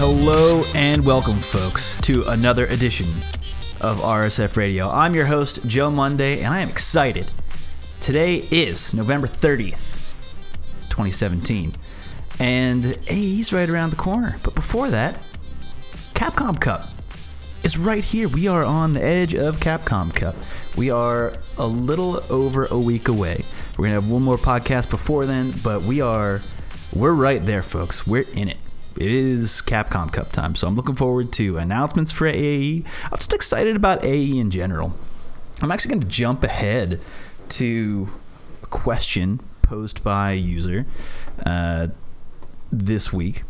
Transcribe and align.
Hello 0.00 0.62
and 0.76 1.04
welcome, 1.04 1.38
folks, 1.38 2.00
to 2.02 2.22
another 2.28 2.66
edition 2.66 3.08
of 3.80 3.98
RSF 3.98 4.56
Radio. 4.56 4.88
I'm 4.88 5.12
your 5.12 5.26
host, 5.26 5.66
Joe 5.66 5.90
Monday, 5.90 6.38
and 6.38 6.54
I 6.54 6.60
am 6.60 6.68
excited. 6.68 7.28
Today 7.98 8.46
is 8.52 8.94
November 8.94 9.26
30th, 9.26 10.08
2017, 10.88 11.74
and 12.38 12.96
AE's 13.10 13.52
right 13.52 13.68
around 13.68 13.90
the 13.90 13.96
corner. 13.96 14.36
But 14.44 14.54
before 14.54 14.88
that, 14.88 15.18
Capcom 16.14 16.60
Cup 16.60 16.88
is 17.64 17.76
right 17.76 18.04
here. 18.04 18.28
We 18.28 18.46
are 18.46 18.62
on 18.62 18.92
the 18.92 19.02
edge 19.02 19.34
of 19.34 19.56
Capcom 19.56 20.14
Cup. 20.14 20.36
We 20.76 20.90
are 20.90 21.34
a 21.56 21.66
little 21.66 22.22
over 22.32 22.66
a 22.66 22.78
week 22.78 23.08
away. 23.08 23.44
We're 23.76 23.86
gonna 23.86 24.00
have 24.00 24.08
one 24.08 24.22
more 24.22 24.38
podcast 24.38 24.90
before 24.90 25.26
then, 25.26 25.52
but 25.64 25.82
we 25.82 26.00
are 26.00 26.40
we're 26.94 27.14
right 27.14 27.44
there, 27.44 27.64
folks. 27.64 28.06
We're 28.06 28.26
in 28.34 28.48
it. 28.48 28.58
It 28.98 29.12
is 29.12 29.62
Capcom 29.64 30.12
Cup 30.12 30.32
time, 30.32 30.56
so 30.56 30.66
I'm 30.66 30.74
looking 30.74 30.96
forward 30.96 31.30
to 31.34 31.56
announcements 31.56 32.10
for 32.10 32.26
AE. 32.26 32.82
I'm 33.04 33.16
just 33.18 33.32
excited 33.32 33.76
about 33.76 34.04
AE 34.04 34.36
in 34.40 34.50
general. 34.50 34.92
I'm 35.62 35.70
actually 35.70 35.90
going 35.90 36.00
to 36.00 36.08
jump 36.08 36.42
ahead 36.42 37.00
to 37.50 38.08
a 38.60 38.66
question 38.66 39.38
posed 39.62 40.02
by 40.02 40.32
a 40.32 40.34
user 40.34 40.84
uh, 41.46 41.88
this 42.72 43.12
week 43.12 43.44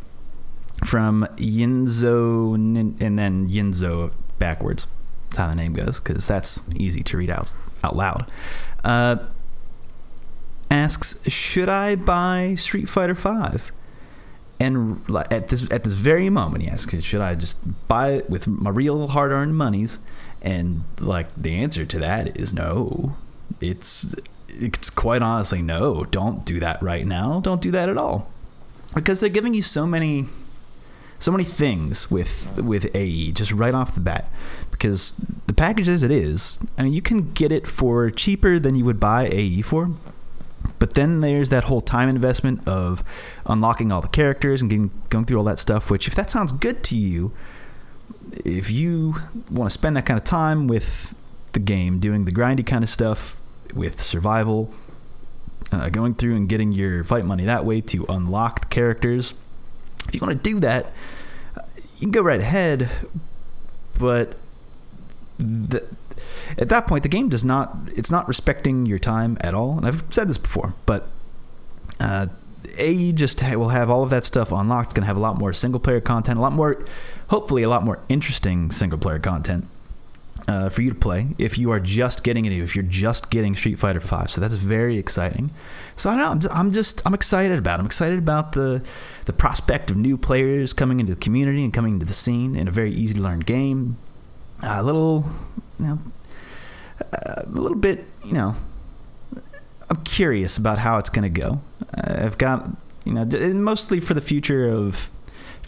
from 0.84 1.26
Yinzo 1.36 2.54
and 2.54 3.18
then 3.18 3.48
Yinzo 3.48 4.12
backwards. 4.38 4.86
That's 5.30 5.38
how 5.38 5.48
the 5.48 5.56
name 5.56 5.72
goes 5.72 5.98
because 5.98 6.28
that's 6.28 6.60
easy 6.76 7.02
to 7.04 7.16
read 7.16 7.30
out 7.30 7.54
out 7.82 7.96
loud. 7.96 8.30
Uh, 8.84 9.16
asks, 10.70 11.18
should 11.26 11.70
I 11.70 11.94
buy 11.94 12.54
Street 12.54 12.86
Fighter 12.86 13.14
Five? 13.14 13.72
And 14.60 15.00
at 15.30 15.48
this 15.48 15.70
at 15.70 15.84
this 15.84 15.94
very 15.94 16.30
moment, 16.30 16.64
he 16.64 16.68
asks, 16.68 17.02
should 17.04 17.20
I 17.20 17.34
just 17.36 17.58
buy 17.86 18.12
it 18.12 18.30
with 18.30 18.46
my 18.46 18.70
real 18.70 19.06
hard 19.08 19.30
earned 19.30 19.56
monies? 19.56 19.98
And 20.42 20.84
like 20.98 21.28
the 21.36 21.54
answer 21.56 21.84
to 21.84 21.98
that 22.00 22.36
is 22.36 22.52
no. 22.52 23.16
It's 23.60 24.14
it's 24.48 24.90
quite 24.90 25.22
honestly 25.22 25.62
no. 25.62 26.04
Don't 26.04 26.44
do 26.44 26.58
that 26.60 26.82
right 26.82 27.06
now. 27.06 27.40
Don't 27.40 27.62
do 27.62 27.70
that 27.70 27.88
at 27.88 27.96
all, 27.96 28.30
because 28.94 29.20
they're 29.20 29.28
giving 29.28 29.54
you 29.54 29.62
so 29.62 29.86
many 29.86 30.26
so 31.20 31.32
many 31.32 31.44
things 31.44 32.10
with 32.10 32.52
with 32.56 32.94
AE 32.94 33.32
just 33.32 33.52
right 33.52 33.74
off 33.74 33.94
the 33.94 34.00
bat 34.00 34.30
because 34.70 35.14
the 35.46 35.52
package 35.52 35.88
as 35.88 36.02
it 36.02 36.10
is, 36.10 36.58
I 36.76 36.84
mean, 36.84 36.92
you 36.92 37.02
can 37.02 37.32
get 37.32 37.50
it 37.50 37.66
for 37.66 38.10
cheaper 38.10 38.58
than 38.58 38.76
you 38.76 38.84
would 38.84 39.00
buy 39.00 39.28
AE 39.28 39.62
for. 39.62 39.90
But 40.78 40.94
then 40.94 41.20
there's 41.20 41.50
that 41.50 41.64
whole 41.64 41.80
time 41.80 42.08
investment 42.08 42.66
of 42.66 43.02
unlocking 43.46 43.90
all 43.90 44.00
the 44.00 44.08
characters 44.08 44.62
and 44.62 44.70
getting 44.70 44.90
going 45.08 45.24
through 45.24 45.38
all 45.38 45.44
that 45.44 45.58
stuff. 45.58 45.90
Which, 45.90 46.06
if 46.06 46.14
that 46.14 46.30
sounds 46.30 46.52
good 46.52 46.84
to 46.84 46.96
you, 46.96 47.32
if 48.44 48.70
you 48.70 49.16
want 49.50 49.70
to 49.70 49.74
spend 49.74 49.96
that 49.96 50.06
kind 50.06 50.18
of 50.18 50.24
time 50.24 50.68
with 50.68 51.14
the 51.52 51.58
game, 51.58 51.98
doing 51.98 52.24
the 52.24 52.32
grindy 52.32 52.64
kind 52.64 52.84
of 52.84 52.90
stuff 52.90 53.40
with 53.74 54.00
survival, 54.00 54.72
uh, 55.72 55.88
going 55.88 56.14
through 56.14 56.36
and 56.36 56.48
getting 56.48 56.72
your 56.72 57.04
fight 57.04 57.24
money 57.24 57.44
that 57.44 57.64
way 57.64 57.80
to 57.80 58.06
unlock 58.08 58.60
the 58.60 58.66
characters, 58.66 59.34
if 60.06 60.14
you 60.14 60.20
want 60.20 60.42
to 60.42 60.50
do 60.50 60.60
that, 60.60 60.92
you 61.96 62.02
can 62.02 62.10
go 62.10 62.22
right 62.22 62.40
ahead. 62.40 62.88
But 63.98 64.36
the, 65.38 65.84
at 66.56 66.68
that 66.68 66.86
point, 66.86 67.02
the 67.02 67.08
game 67.08 67.28
does 67.28 67.44
not 67.44 67.76
it's 67.88 68.10
not 68.10 68.28
respecting 68.28 68.86
your 68.86 68.98
time 68.98 69.36
at 69.40 69.54
all. 69.54 69.76
And 69.76 69.86
I've 69.86 70.02
said 70.10 70.28
this 70.28 70.38
before, 70.38 70.74
but 70.86 71.08
uh, 72.00 72.28
AE 72.76 73.12
just 73.12 73.42
will 73.42 73.68
have 73.68 73.90
all 73.90 74.02
of 74.02 74.10
that 74.10 74.24
stuff 74.24 74.52
unlocked. 74.52 74.94
Going 74.94 75.02
to 75.02 75.06
have 75.06 75.16
a 75.16 75.20
lot 75.20 75.38
more 75.38 75.52
single 75.52 75.80
player 75.80 76.00
content, 76.00 76.38
a 76.38 76.42
lot 76.42 76.52
more, 76.52 76.84
hopefully, 77.28 77.62
a 77.62 77.68
lot 77.68 77.84
more 77.84 78.00
interesting 78.08 78.70
single 78.70 78.98
player 78.98 79.18
content. 79.18 79.66
Uh, 80.46 80.70
for 80.70 80.80
you 80.80 80.88
to 80.88 80.96
play 80.96 81.26
if 81.36 81.58
you 81.58 81.70
are 81.70 81.78
just 81.78 82.24
getting 82.24 82.46
it 82.46 82.52
if 82.52 82.74
you're 82.74 82.82
just 82.82 83.28
getting 83.28 83.54
Street 83.54 83.78
Fighter 83.78 84.00
5 84.00 84.30
so 84.30 84.40
that's 84.40 84.54
very 84.54 84.96
exciting 84.96 85.50
so 85.94 86.08
I 86.08 86.16
know 86.16 86.30
I'm 86.30 86.40
just, 86.40 86.54
I'm 86.54 86.72
just 86.72 87.02
I'm 87.04 87.12
excited 87.12 87.58
about 87.58 87.78
it. 87.78 87.80
I'm 87.80 87.86
excited 87.86 88.18
about 88.18 88.52
the 88.52 88.82
the 89.26 89.34
prospect 89.34 89.90
of 89.90 89.98
new 89.98 90.16
players 90.16 90.72
coming 90.72 91.00
into 91.00 91.14
the 91.14 91.20
community 91.20 91.64
and 91.64 91.74
coming 91.74 91.94
into 91.94 92.06
the 92.06 92.14
scene 92.14 92.56
in 92.56 92.66
a 92.66 92.70
very 92.70 92.92
easy 92.92 93.14
to 93.14 93.20
learn 93.20 93.40
game 93.40 93.98
a 94.62 94.82
little 94.82 95.26
you 95.78 95.86
know 95.86 95.98
a 97.00 97.46
little 97.48 97.78
bit 97.78 98.04
you 98.24 98.32
know 98.32 98.54
I'm 99.90 100.02
curious 100.04 100.56
about 100.56 100.78
how 100.78 100.98
it's 100.98 101.10
going 101.10 101.32
to 101.32 101.40
go 101.40 101.60
I've 101.94 102.38
got 102.38 102.68
you 103.04 103.12
know 103.12 103.24
mostly 103.54 104.00
for 104.00 104.14
the 104.14 104.20
future 104.20 104.66
of 104.66 105.10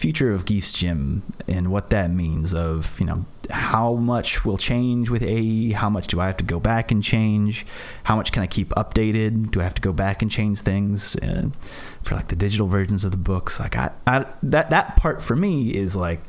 future 0.01 0.33
of 0.33 0.47
Geese 0.47 0.73
Gym 0.73 1.23
and 1.47 1.71
what 1.71 1.91
that 1.91 2.11
means 2.11 2.55
of, 2.55 2.99
you 2.99 3.05
know, 3.05 3.27
how 3.51 3.95
much 3.95 4.47
will 4.47 4.57
change 4.57 5.11
with 5.11 5.23
AE, 5.23 5.73
how 5.73 5.91
much 5.91 6.07
do 6.07 6.19
I 6.19 6.27
have 6.27 6.39
to 6.39 6.45
go 6.45 6.59
back 6.59 6.91
and 6.91 7.05
change, 7.05 7.67
how 8.05 8.17
much 8.17 8.33
can 8.33 8.43
I 8.43 8.47
keep 8.47 8.71
updated, 8.71 9.51
do 9.51 9.61
I 9.61 9.65
have 9.65 9.75
to 9.75 9.83
go 9.83 9.93
back 9.93 10.23
and 10.23 10.31
change 10.31 10.63
things 10.63 11.17
uh, 11.17 11.51
for 12.03 12.15
like 12.15 12.29
the 12.29 12.37
digital 12.37 12.67
versions 12.67 13.05
of 13.05 13.11
the 13.11 13.19
books, 13.19 13.61
like 13.61 13.77
I, 13.77 13.93
I 14.07 14.25
that 14.43 14.71
that 14.71 14.97
part 14.97 15.23
for 15.23 15.37
me 15.37 15.75
is 15.75 15.95
like 15.95 16.21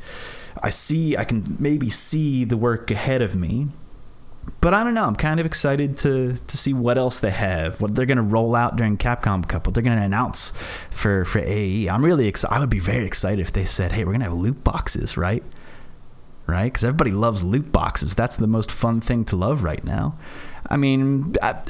I 0.62 0.68
see 0.68 1.16
I 1.16 1.24
can 1.24 1.56
maybe 1.58 1.88
see 1.88 2.44
the 2.44 2.58
work 2.58 2.90
ahead 2.90 3.22
of 3.22 3.34
me 3.34 3.68
but 4.60 4.74
I 4.74 4.84
don't 4.84 4.94
know. 4.94 5.04
I'm 5.04 5.16
kind 5.16 5.40
of 5.40 5.46
excited 5.46 5.96
to 5.98 6.36
to 6.36 6.56
see 6.56 6.72
what 6.72 6.98
else 6.98 7.20
they 7.20 7.30
have, 7.30 7.80
what 7.80 7.94
they're 7.94 8.06
going 8.06 8.16
to 8.16 8.22
roll 8.22 8.54
out 8.54 8.76
during 8.76 8.96
Capcom 8.96 9.46
Cup, 9.46 9.66
what 9.66 9.74
they're 9.74 9.82
going 9.82 9.98
to 9.98 10.04
announce 10.04 10.52
for 10.90 11.24
for 11.24 11.38
AE. 11.40 11.88
I'm 11.88 12.04
really 12.04 12.28
excited. 12.28 12.54
I 12.54 12.60
would 12.60 12.70
be 12.70 12.80
very 12.80 13.06
excited 13.06 13.40
if 13.40 13.52
they 13.52 13.64
said, 13.64 13.92
"Hey, 13.92 14.04
we're 14.04 14.12
going 14.12 14.20
to 14.20 14.26
have 14.26 14.34
loot 14.34 14.62
boxes, 14.64 15.16
right?" 15.16 15.42
Right? 16.46 16.72
Because 16.72 16.84
everybody 16.84 17.12
loves 17.12 17.44
loot 17.44 17.70
boxes. 17.70 18.14
That's 18.14 18.36
the 18.36 18.48
most 18.48 18.70
fun 18.72 19.00
thing 19.00 19.24
to 19.26 19.36
love 19.36 19.62
right 19.62 19.82
now. 19.84 20.16
I 20.68 20.76
mean. 20.76 21.34
I, 21.42 21.62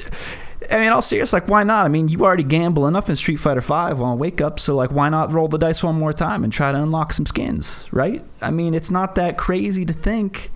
I 0.71 0.79
mean, 0.79 0.93
all 0.93 1.01
serious, 1.01 1.33
like, 1.33 1.49
why 1.49 1.63
not? 1.63 1.85
I 1.85 1.89
mean, 1.89 2.07
you 2.07 2.23
already 2.23 2.43
gamble 2.43 2.87
enough 2.87 3.09
in 3.09 3.17
Street 3.17 3.35
Fighter 3.35 3.59
Five 3.59 3.99
on 3.99 4.17
Wake 4.17 4.39
Up, 4.39 4.61
so 4.61 4.77
like, 4.77 4.93
why 4.93 5.09
not 5.09 5.33
roll 5.33 5.49
the 5.49 5.57
dice 5.57 5.83
one 5.83 5.95
more 5.95 6.13
time 6.13 6.41
and 6.41 6.53
try 6.53 6.71
to 6.71 6.81
unlock 6.81 7.11
some 7.11 7.25
skins, 7.25 7.85
right? 7.91 8.23
I 8.41 8.49
mean, 8.49 8.73
it's 8.73 8.89
not 8.89 9.15
that 9.15 9.37
crazy 9.37 9.85
to 9.85 9.91
think, 9.91 10.51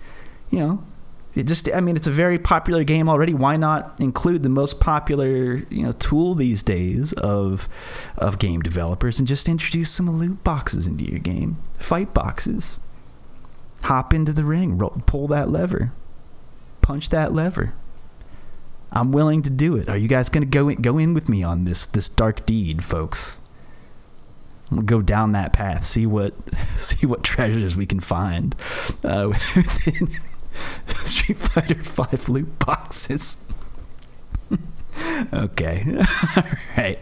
you 0.48 0.60
know, 0.60 0.82
it 1.34 1.46
just 1.46 1.68
I 1.74 1.80
mean 1.80 1.96
it's 1.96 2.06
a 2.06 2.12
very 2.12 2.38
popular 2.38 2.84
game 2.84 3.08
already. 3.08 3.34
Why 3.34 3.56
not 3.56 4.00
include 4.00 4.42
the 4.42 4.48
most 4.48 4.80
popular 4.80 5.56
you 5.70 5.82
know 5.82 5.92
tool 5.92 6.34
these 6.34 6.62
days 6.62 7.12
of 7.14 7.68
of 8.16 8.38
game 8.38 8.60
developers 8.60 9.18
and 9.18 9.28
just 9.28 9.48
introduce 9.48 9.90
some 9.90 10.10
loot 10.10 10.42
boxes 10.42 10.86
into 10.86 11.04
your 11.04 11.20
game, 11.20 11.58
fight 11.78 12.14
boxes. 12.14 12.76
Hop 13.82 14.12
into 14.12 14.32
the 14.32 14.44
ring, 14.44 14.78
pull 15.06 15.28
that 15.28 15.50
lever, 15.50 15.92
punch 16.80 17.10
that 17.10 17.32
lever. 17.32 17.74
I'm 18.90 19.12
willing 19.12 19.42
to 19.42 19.50
do 19.50 19.76
it. 19.76 19.88
Are 19.88 19.96
you 19.96 20.08
guys 20.08 20.28
going 20.28 20.42
to 20.42 20.50
go 20.50 20.68
in, 20.68 20.80
go 20.80 20.98
in 20.98 21.14
with 21.14 21.28
me 21.28 21.42
on 21.42 21.64
this 21.64 21.86
this 21.86 22.08
dark 22.08 22.46
deed, 22.46 22.82
folks? 22.82 23.36
We'll 24.70 24.82
go 24.82 25.00
down 25.00 25.32
that 25.32 25.52
path, 25.52 25.84
see 25.84 26.06
what 26.06 26.34
see 26.76 27.06
what 27.06 27.22
treasures 27.22 27.76
we 27.76 27.86
can 27.86 28.00
find 28.00 28.56
uh, 29.04 29.28
within 29.56 30.10
Street 30.94 31.36
Fighter 31.36 31.82
Five 31.82 32.28
loot 32.28 32.58
boxes. 32.58 33.38
okay, 35.32 35.84
all 36.36 36.42
right. 36.76 36.98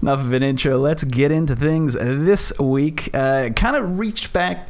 Enough 0.00 0.20
of 0.20 0.32
an 0.32 0.42
intro. 0.42 0.76
Let's 0.78 1.04
get 1.04 1.30
into 1.30 1.54
things 1.54 1.94
this 1.94 2.58
week. 2.58 3.10
Uh, 3.14 3.50
kind 3.50 3.76
of 3.76 3.98
reached 3.98 4.32
back 4.32 4.68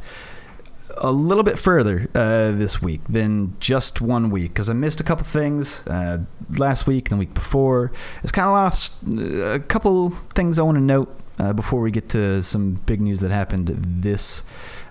a 0.97 1.11
little 1.11 1.43
bit 1.43 1.57
further 1.57 2.09
uh, 2.15 2.51
this 2.51 2.81
week 2.81 3.01
than 3.09 3.55
just 3.59 4.01
one 4.01 4.29
week 4.29 4.51
because 4.53 4.69
I 4.69 4.73
missed 4.73 4.99
a 4.99 5.03
couple 5.03 5.25
things 5.25 5.85
uh, 5.87 6.19
last 6.57 6.87
week 6.87 7.09
and 7.09 7.17
the 7.17 7.19
week 7.19 7.33
before. 7.33 7.91
It's 8.21 8.31
kind 8.31 8.47
of 8.47 8.53
lost 8.53 8.93
uh, 9.07 9.55
a 9.55 9.59
couple 9.59 10.09
things 10.09 10.59
I 10.59 10.61
want 10.63 10.77
to 10.77 10.83
note 10.83 11.15
uh, 11.39 11.53
before 11.53 11.81
we 11.81 11.91
get 11.91 12.09
to 12.09 12.43
some 12.43 12.75
big 12.85 13.01
news 13.01 13.19
that 13.21 13.31
happened 13.31 13.69
this 13.69 14.43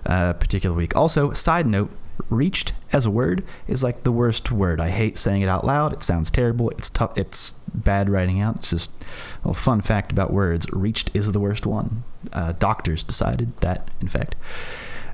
uh, 0.05 0.33
particular 0.33 0.75
week. 0.75 0.95
Also, 0.95 1.31
side 1.31 1.67
note 1.67 1.91
reached 2.33 2.73
as 2.91 3.05
a 3.05 3.11
word 3.11 3.43
is 3.67 3.83
like 3.83 4.03
the 4.03 4.11
worst 4.11 4.51
word. 4.51 4.81
I 4.81 4.89
hate 4.89 5.17
saying 5.17 5.41
it 5.41 5.47
out 5.47 5.65
loud. 5.65 5.93
It 5.93 6.03
sounds 6.03 6.29
terrible. 6.29 6.69
It's 6.71 6.89
tough. 6.89 7.17
It's 7.17 7.51
bad 7.73 8.09
writing 8.09 8.41
out. 8.41 8.57
It's 8.57 8.71
just 8.71 8.91
a 9.01 9.37
little 9.47 9.53
fun 9.53 9.81
fact 9.81 10.11
about 10.11 10.33
words. 10.33 10.65
Reached 10.71 11.11
is 11.13 11.31
the 11.31 11.39
worst 11.39 11.65
one. 11.65 12.03
Uh, 12.31 12.53
doctors 12.59 13.03
decided 13.03 13.55
that, 13.61 13.89
in 14.01 14.07
fact. 14.07 14.35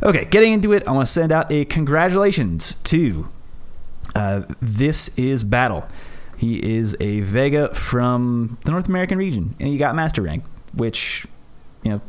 Okay, 0.01 0.25
getting 0.25 0.53
into 0.53 0.71
it, 0.71 0.87
I 0.87 0.91
want 0.91 1.05
to 1.05 1.11
send 1.11 1.31
out 1.31 1.51
a 1.51 1.65
congratulations 1.65 2.75
to 2.85 3.29
uh, 4.15 4.43
This 4.61 5.09
Is 5.17 5.43
Battle. 5.43 5.85
He 6.37 6.77
is 6.77 6.95
a 7.01 7.19
Vega 7.19 7.73
from 7.75 8.57
the 8.63 8.71
North 8.71 8.87
American 8.87 9.17
region, 9.17 9.55
and 9.59 9.67
he 9.67 9.77
got 9.77 9.93
Master 9.93 10.21
Rank, 10.21 10.45
which, 10.73 11.27
you 11.83 11.91
know, 11.91 12.01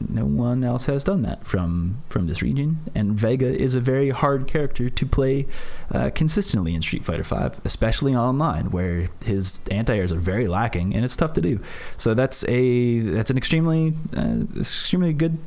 no 0.00 0.24
one 0.24 0.64
else 0.64 0.86
has 0.86 1.04
done 1.04 1.22
that 1.22 1.44
from 1.44 2.02
from 2.08 2.26
this 2.26 2.42
region. 2.42 2.80
And 2.94 3.12
Vega 3.12 3.46
is 3.46 3.74
a 3.74 3.80
very 3.80 4.10
hard 4.10 4.46
character 4.46 4.90
to 4.90 5.06
play 5.06 5.46
uh, 5.92 6.10
consistently 6.14 6.74
in 6.74 6.82
Street 6.82 7.04
Fighter 7.04 7.22
V, 7.22 7.58
especially 7.64 8.14
online, 8.14 8.70
where 8.70 9.08
his 9.24 9.60
anti-airs 9.70 10.12
are 10.12 10.18
very 10.18 10.46
lacking 10.46 10.94
and 10.94 11.04
it's 11.04 11.16
tough 11.16 11.32
to 11.34 11.40
do. 11.40 11.60
So 11.96 12.14
that's 12.14 12.44
a 12.48 13.00
that's 13.00 13.30
an 13.30 13.36
extremely 13.36 13.94
uh, 14.16 14.44
extremely 14.58 15.12
good. 15.12 15.38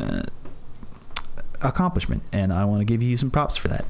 Uh, 0.00 0.22
accomplishment, 1.64 2.24
and 2.32 2.52
I 2.52 2.64
want 2.64 2.80
to 2.80 2.84
give 2.84 3.04
you 3.04 3.16
some 3.16 3.30
props 3.30 3.56
for 3.56 3.68
that. 3.68 3.84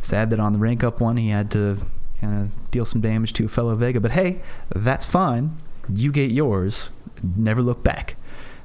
Sad 0.00 0.30
that 0.30 0.40
on 0.40 0.52
the 0.52 0.58
rank 0.58 0.82
up 0.82 1.00
one 1.00 1.16
he 1.16 1.28
had 1.28 1.52
to 1.52 1.78
kind 2.20 2.42
of 2.42 2.70
deal 2.72 2.84
some 2.84 3.00
damage 3.00 3.32
to 3.34 3.44
a 3.44 3.48
fellow 3.48 3.76
Vega, 3.76 4.00
but 4.00 4.10
hey, 4.10 4.40
that's 4.74 5.06
fine. 5.06 5.56
You 5.88 6.10
get 6.10 6.32
yours. 6.32 6.90
Never 7.36 7.62
look 7.62 7.84
back. 7.84 8.16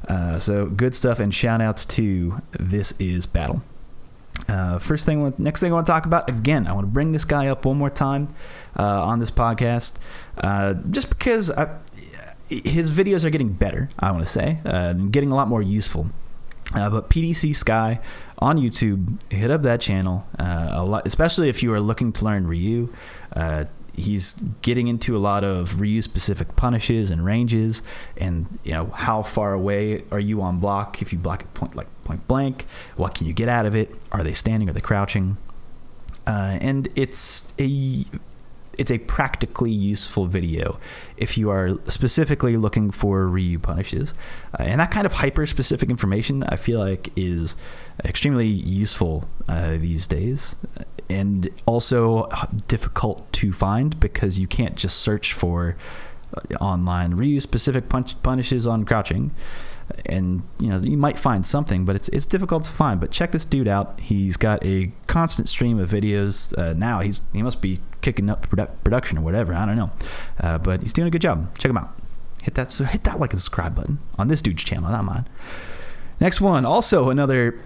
Uh, 0.07 0.39
so 0.39 0.65
good 0.67 0.95
stuff, 0.95 1.19
and 1.19 1.33
shout 1.33 1.61
outs 1.61 1.85
to 1.85 2.41
This 2.51 2.93
Is 2.99 3.25
Battle. 3.25 3.61
Uh, 4.47 4.79
first 4.79 5.05
thing, 5.05 5.33
next 5.37 5.61
thing 5.61 5.71
I 5.71 5.75
want 5.75 5.85
to 5.87 5.91
talk 5.91 6.05
about 6.05 6.29
again, 6.29 6.67
I 6.67 6.73
want 6.73 6.85
to 6.85 6.91
bring 6.91 7.11
this 7.11 7.25
guy 7.25 7.47
up 7.47 7.65
one 7.65 7.77
more 7.77 7.89
time 7.89 8.33
uh, 8.77 9.03
on 9.03 9.19
this 9.19 9.31
podcast, 9.31 9.95
uh, 10.37 10.75
just 10.89 11.09
because 11.09 11.51
I, 11.51 11.77
his 12.47 12.91
videos 12.91 13.25
are 13.25 13.29
getting 13.29 13.51
better. 13.51 13.89
I 13.99 14.11
want 14.11 14.23
to 14.23 14.29
say, 14.29 14.59
uh, 14.63 14.93
getting 14.93 15.31
a 15.31 15.35
lot 15.35 15.47
more 15.47 15.61
useful. 15.61 16.11
Uh, 16.75 16.89
but 16.89 17.09
PDC 17.09 17.55
Sky 17.55 17.99
on 18.39 18.57
YouTube, 18.57 19.21
hit 19.31 19.49
up 19.49 19.63
that 19.63 19.81
channel 19.81 20.27
a 20.37 20.83
lot, 20.85 21.07
especially 21.07 21.49
if 21.49 21.63
you 21.63 21.73
are 21.73 21.79
looking 21.79 22.11
to 22.13 22.25
learn 22.25 22.45
Ryu 22.45 22.93
he's 23.97 24.33
getting 24.61 24.87
into 24.87 25.17
a 25.17 25.19
lot 25.19 25.43
of 25.43 25.81
Ryu 25.81 26.01
specific 26.01 26.55
punishes 26.55 27.09
and 27.09 27.25
ranges 27.25 27.81
and 28.15 28.59
you 28.63 28.71
know 28.71 28.91
how 28.93 29.23
far 29.23 29.53
away 29.53 30.03
are 30.11 30.19
you 30.19 30.41
on 30.41 30.59
block? 30.59 31.01
If 31.01 31.11
you 31.11 31.19
block 31.19 31.41
at 31.43 31.53
point 31.53 31.75
like 31.75 31.87
point 32.03 32.27
blank 32.27 32.65
what 32.95 33.15
can 33.15 33.27
you 33.27 33.33
get 33.33 33.49
out 33.49 33.65
of 33.65 33.75
it? 33.75 33.93
Are 34.11 34.23
they 34.23 34.33
standing? 34.33 34.69
Are 34.69 34.73
they 34.73 34.81
crouching? 34.81 35.37
Uh, 36.27 36.57
and 36.61 36.87
it's 36.95 37.53
a 37.59 38.05
it's 38.77 38.91
a 38.91 38.99
practically 38.99 39.71
useful 39.71 40.27
video 40.27 40.79
if 41.17 41.35
you 41.35 41.49
are 41.49 41.71
specifically 41.85 42.57
looking 42.57 42.91
for 42.91 43.27
Ryu 43.27 43.57
punishes. 43.57 44.13
Uh, 44.53 44.63
and 44.63 44.79
that 44.79 44.91
kind 44.91 45.07
of 45.07 45.13
hyper 45.13 45.47
specific 45.47 45.89
information 45.89 46.43
I 46.43 46.57
feel 46.57 46.79
like 46.79 47.09
is 47.15 47.55
extremely 48.05 48.45
useful 48.45 49.27
uh, 49.47 49.71
these 49.77 50.05
days 50.05 50.55
and 51.09 51.49
also 51.65 52.27
difficult 52.67 53.31
to 53.33 53.53
find 53.53 53.99
because 53.99 54.39
you 54.39 54.47
can't 54.47 54.75
just 54.75 54.97
search 54.97 55.33
for 55.33 55.75
uh, 56.33 56.55
online 56.55 57.13
Ryu 57.13 57.39
specific 57.39 57.89
punch, 57.89 58.21
punishes 58.23 58.67
on 58.67 58.85
crouching. 58.85 59.31
And 60.05 60.43
you 60.59 60.67
know 60.67 60.77
you 60.79 60.97
might 60.97 61.17
find 61.17 61.45
something 61.45 61.85
but 61.85 61.95
it's 61.95 62.09
it's 62.09 62.25
difficult 62.25 62.63
to 62.63 62.71
find. 62.71 62.99
But 62.99 63.09
check 63.11 63.31
this 63.31 63.45
dude 63.45 63.69
out. 63.69 63.97
He's 64.01 64.35
got 64.35 64.63
a 64.65 64.91
constant 65.07 65.47
stream 65.47 65.79
of 65.79 65.89
videos. 65.89 66.57
Uh, 66.57 66.73
now 66.73 66.99
he's 66.99 67.21
he 67.31 67.41
must 67.41 67.61
be 67.61 67.79
kicking 68.01 68.29
up 68.29 68.49
produ- 68.49 68.83
production 68.83 69.17
or 69.17 69.21
whatever. 69.21 69.53
I 69.53 69.65
don't 69.65 69.77
know. 69.77 69.91
Uh, 70.41 70.57
but 70.57 70.81
he's 70.81 70.91
doing 70.91 71.07
a 71.07 71.11
good 71.11 71.21
job. 71.21 71.57
Check 71.57 71.69
him 71.69 71.77
out. 71.77 71.97
Hit 72.43 72.55
that 72.55 72.71
so 72.71 72.83
hit 72.83 73.05
that 73.05 73.19
like 73.19 73.31
and 73.31 73.41
subscribe 73.41 73.75
button 73.75 73.99
on 74.19 74.27
this 74.27 74.41
dude's 74.41 74.63
channel 74.63 74.89
not 74.89 75.05
mine. 75.05 75.25
Next 76.19 76.41
one 76.41 76.65
also 76.65 77.09
another 77.09 77.57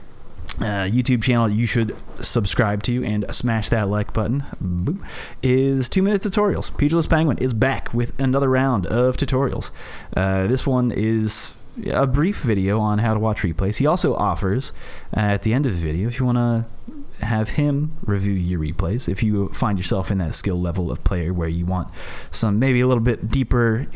uh, 0.59 0.85
YouTube 0.85 1.23
channel 1.23 1.49
you 1.49 1.65
should 1.65 1.95
subscribe 2.19 2.83
to 2.83 3.03
and 3.03 3.25
smash 3.33 3.69
that 3.69 3.87
like 3.87 4.13
button 4.13 4.43
Boop. 4.61 5.03
is 5.41 5.89
two 5.89 6.01
minute 6.01 6.21
tutorials. 6.21 6.75
Pugilist 6.77 7.09
Penguin 7.09 7.37
is 7.37 7.53
back 7.53 7.93
with 7.93 8.19
another 8.19 8.49
round 8.49 8.85
of 8.85 9.17
tutorials. 9.17 9.71
Uh, 10.15 10.47
this 10.47 10.67
one 10.67 10.91
is 10.91 11.55
a 11.87 12.05
brief 12.05 12.41
video 12.41 12.79
on 12.79 12.99
how 12.99 13.13
to 13.13 13.19
watch 13.19 13.41
replays. 13.41 13.77
He 13.77 13.85
also 13.85 14.13
offers 14.13 14.73
uh, 15.15 15.21
at 15.21 15.43
the 15.43 15.53
end 15.53 15.65
of 15.65 15.73
the 15.75 15.81
video 15.81 16.07
if 16.07 16.19
you 16.19 16.25
want 16.25 16.37
to 16.37 17.25
have 17.25 17.51
him 17.51 17.93
review 18.03 18.33
your 18.33 18.59
replays. 18.59 19.07
If 19.07 19.23
you 19.23 19.49
find 19.49 19.77
yourself 19.77 20.11
in 20.11 20.17
that 20.17 20.35
skill 20.35 20.59
level 20.59 20.91
of 20.91 21.03
player 21.03 21.33
where 21.33 21.47
you 21.47 21.65
want 21.65 21.89
some 22.29 22.59
maybe 22.59 22.81
a 22.81 22.87
little 22.87 23.03
bit 23.03 23.29
deeper 23.29 23.87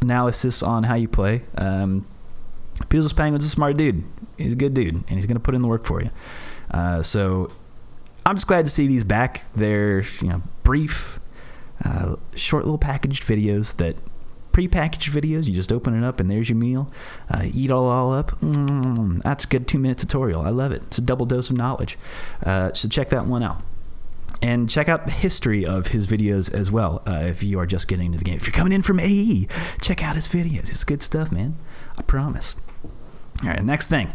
analysis 0.00 0.62
on 0.62 0.84
how 0.84 0.94
you 0.94 1.08
play, 1.08 1.42
um, 1.56 2.06
Pugilist 2.88 3.16
Penguin's 3.16 3.44
a 3.44 3.48
smart 3.48 3.76
dude. 3.76 4.04
He's 4.36 4.52
a 4.52 4.56
good 4.56 4.74
dude, 4.74 4.94
and 4.94 5.10
he's 5.10 5.26
going 5.26 5.36
to 5.36 5.40
put 5.40 5.54
in 5.54 5.62
the 5.62 5.68
work 5.68 5.84
for 5.84 6.02
you. 6.02 6.10
Uh, 6.70 7.02
so 7.02 7.50
I'm 8.26 8.36
just 8.36 8.46
glad 8.46 8.64
to 8.64 8.70
see 8.70 8.86
these 8.86 9.04
back. 9.04 9.44
They're 9.54 10.02
you 10.20 10.28
know 10.28 10.42
brief, 10.62 11.20
uh, 11.84 12.16
short 12.34 12.64
little 12.64 12.78
packaged 12.78 13.24
videos 13.24 13.76
that 13.76 13.96
pre-packaged 14.54 15.12
videos. 15.12 15.46
You 15.46 15.52
just 15.52 15.72
open 15.72 16.00
it 16.00 16.06
up 16.06 16.20
and 16.20 16.30
there's 16.30 16.48
your 16.48 16.56
meal. 16.56 16.90
Uh, 17.28 17.42
eat 17.52 17.70
all, 17.70 17.88
all 17.88 18.12
up. 18.12 18.30
Mm, 18.40 19.20
that's 19.22 19.44
a 19.44 19.48
good 19.48 19.66
two-minute 19.66 19.98
tutorial. 19.98 20.42
I 20.42 20.50
love 20.50 20.70
it. 20.70 20.82
It's 20.86 20.98
a 20.98 21.02
double 21.02 21.26
dose 21.26 21.50
of 21.50 21.56
knowledge. 21.56 21.98
Uh, 22.42 22.72
so 22.72 22.88
check 22.88 23.08
that 23.10 23.26
one 23.26 23.42
out. 23.42 23.60
And 24.40 24.70
check 24.70 24.88
out 24.88 25.06
the 25.06 25.12
history 25.12 25.66
of 25.66 25.88
his 25.88 26.06
videos 26.06 26.52
as 26.52 26.70
well. 26.70 27.02
Uh, 27.06 27.24
if 27.24 27.42
you 27.42 27.58
are 27.58 27.66
just 27.66 27.88
getting 27.88 28.06
into 28.06 28.18
the 28.18 28.24
game, 28.24 28.36
if 28.36 28.46
you're 28.46 28.52
coming 28.52 28.72
in 28.72 28.82
from 28.82 29.00
AE, 29.00 29.48
check 29.80 30.04
out 30.04 30.16
his 30.16 30.28
videos. 30.28 30.70
It's 30.70 30.84
good 30.84 31.02
stuff, 31.02 31.32
man. 31.32 31.56
I 31.98 32.02
promise. 32.02 32.54
All 33.44 33.50
right, 33.50 33.62
next 33.62 33.88
thing 33.88 34.12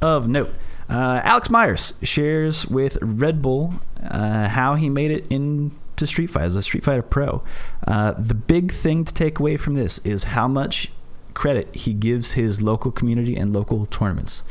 of 0.00 0.26
note. 0.26 0.54
Uh, 0.88 1.20
Alex 1.22 1.50
Myers 1.50 1.92
shares 2.02 2.66
with 2.66 2.96
Red 3.02 3.42
Bull 3.42 3.74
uh, 4.02 4.48
how 4.48 4.74
he 4.74 4.88
made 4.88 5.10
it 5.10 5.28
into 5.28 6.06
Street 6.06 6.28
Fighter 6.28 6.46
as 6.46 6.56
a 6.56 6.62
Street 6.62 6.82
Fighter 6.82 7.02
Pro. 7.02 7.42
Uh, 7.86 8.12
the 8.12 8.34
big 8.34 8.72
thing 8.72 9.04
to 9.04 9.12
take 9.12 9.38
away 9.38 9.58
from 9.58 9.74
this 9.74 9.98
is 9.98 10.24
how 10.24 10.48
much 10.48 10.90
credit 11.34 11.74
he 11.74 11.92
gives 11.92 12.32
his 12.32 12.62
local 12.62 12.90
community 12.90 13.36
and 13.36 13.52
local 13.52 13.84
tournaments. 13.86 14.42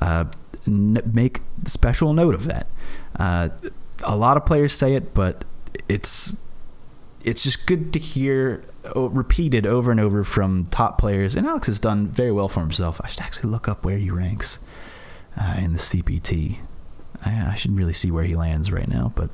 Uh, 0.00 0.24
make 0.66 1.42
special 1.66 2.14
note 2.14 2.34
of 2.34 2.44
that. 2.46 2.66
Uh, 3.16 3.50
a 4.02 4.16
lot 4.16 4.38
of 4.38 4.46
players 4.46 4.72
say 4.72 4.94
it, 4.94 5.12
but 5.12 5.44
it's 5.88 6.36
it's 7.22 7.42
just 7.42 7.66
good 7.66 7.92
to 7.92 7.98
hear 7.98 8.64
repeated 8.96 9.66
over 9.66 9.90
and 9.90 10.00
over 10.00 10.24
from 10.24 10.66
top 10.66 10.98
players. 10.98 11.36
And 11.36 11.46
Alex 11.46 11.66
has 11.66 11.80
done 11.80 12.08
very 12.08 12.32
well 12.32 12.48
for 12.48 12.60
himself. 12.60 13.00
I 13.02 13.08
should 13.08 13.20
actually 13.20 13.50
look 13.50 13.68
up 13.68 13.84
where 13.84 13.98
he 13.98 14.10
ranks 14.10 14.58
uh, 15.36 15.54
in 15.58 15.72
the 15.72 15.78
CPT. 15.78 16.58
I, 17.24 17.52
I, 17.52 17.54
should 17.54 17.76
really 17.76 17.92
see 17.92 18.10
where 18.10 18.24
he 18.24 18.36
lands 18.36 18.70
right 18.70 18.88
now, 18.88 19.12
but 19.14 19.30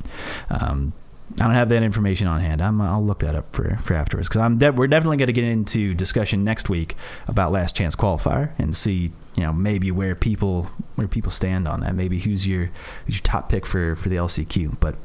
um, 0.48 0.92
I 1.38 1.44
don't 1.44 1.54
have 1.54 1.68
that 1.68 1.82
information 1.82 2.26
on 2.26 2.40
hand. 2.40 2.62
i 2.62 2.70
will 2.70 3.04
look 3.04 3.20
that 3.20 3.34
up 3.34 3.54
for, 3.54 3.76
for 3.82 3.94
afterwards 3.94 4.28
because 4.28 4.58
de- 4.58 4.72
we're 4.72 4.86
definitely 4.86 5.16
going 5.16 5.28
to 5.28 5.32
get 5.32 5.44
into 5.44 5.94
discussion 5.94 6.44
next 6.44 6.68
week 6.68 6.96
about 7.28 7.52
Last 7.52 7.76
Chance 7.76 7.96
Qualifier 7.96 8.52
and 8.58 8.74
see 8.74 9.10
you 9.36 9.42
know 9.42 9.52
maybe 9.52 9.90
where 9.90 10.14
people 10.14 10.64
where 10.96 11.08
people 11.08 11.30
stand 11.30 11.68
on 11.68 11.80
that. 11.80 11.94
Maybe 11.94 12.18
who's 12.20 12.46
your 12.46 12.70
who's 13.06 13.16
your 13.16 13.22
top 13.22 13.48
pick 13.48 13.66
for 13.66 13.96
for 13.96 14.08
the 14.08 14.16
LCQ, 14.16 14.78
but. 14.80 14.96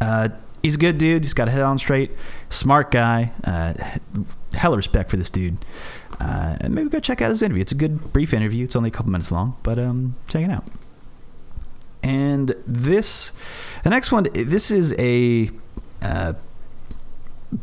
Uh, 0.00 0.30
he's 0.62 0.76
a 0.76 0.78
good 0.78 0.98
dude. 0.98 1.24
He's 1.24 1.34
got 1.34 1.48
a 1.48 1.50
head 1.50 1.62
on 1.62 1.78
straight, 1.78 2.12
smart 2.50 2.90
guy. 2.90 3.32
Uh, 3.44 3.74
hella 4.54 4.76
respect 4.76 5.10
for 5.10 5.16
this 5.16 5.30
dude. 5.30 5.58
Uh, 6.20 6.56
and 6.60 6.74
maybe 6.74 6.88
go 6.88 7.00
check 7.00 7.20
out 7.20 7.30
his 7.30 7.42
interview. 7.42 7.62
It's 7.62 7.72
a 7.72 7.76
good 7.76 8.12
brief 8.12 8.32
interview. 8.32 8.64
It's 8.64 8.76
only 8.76 8.88
a 8.88 8.92
couple 8.92 9.10
minutes 9.12 9.32
long, 9.32 9.56
but 9.62 9.78
um, 9.78 10.16
check 10.28 10.44
it 10.44 10.50
out. 10.50 10.64
And 12.02 12.54
this, 12.66 13.32
the 13.84 13.90
next 13.90 14.12
one, 14.12 14.26
this 14.32 14.70
is 14.70 14.94
a 14.98 15.50
uh, 16.02 16.34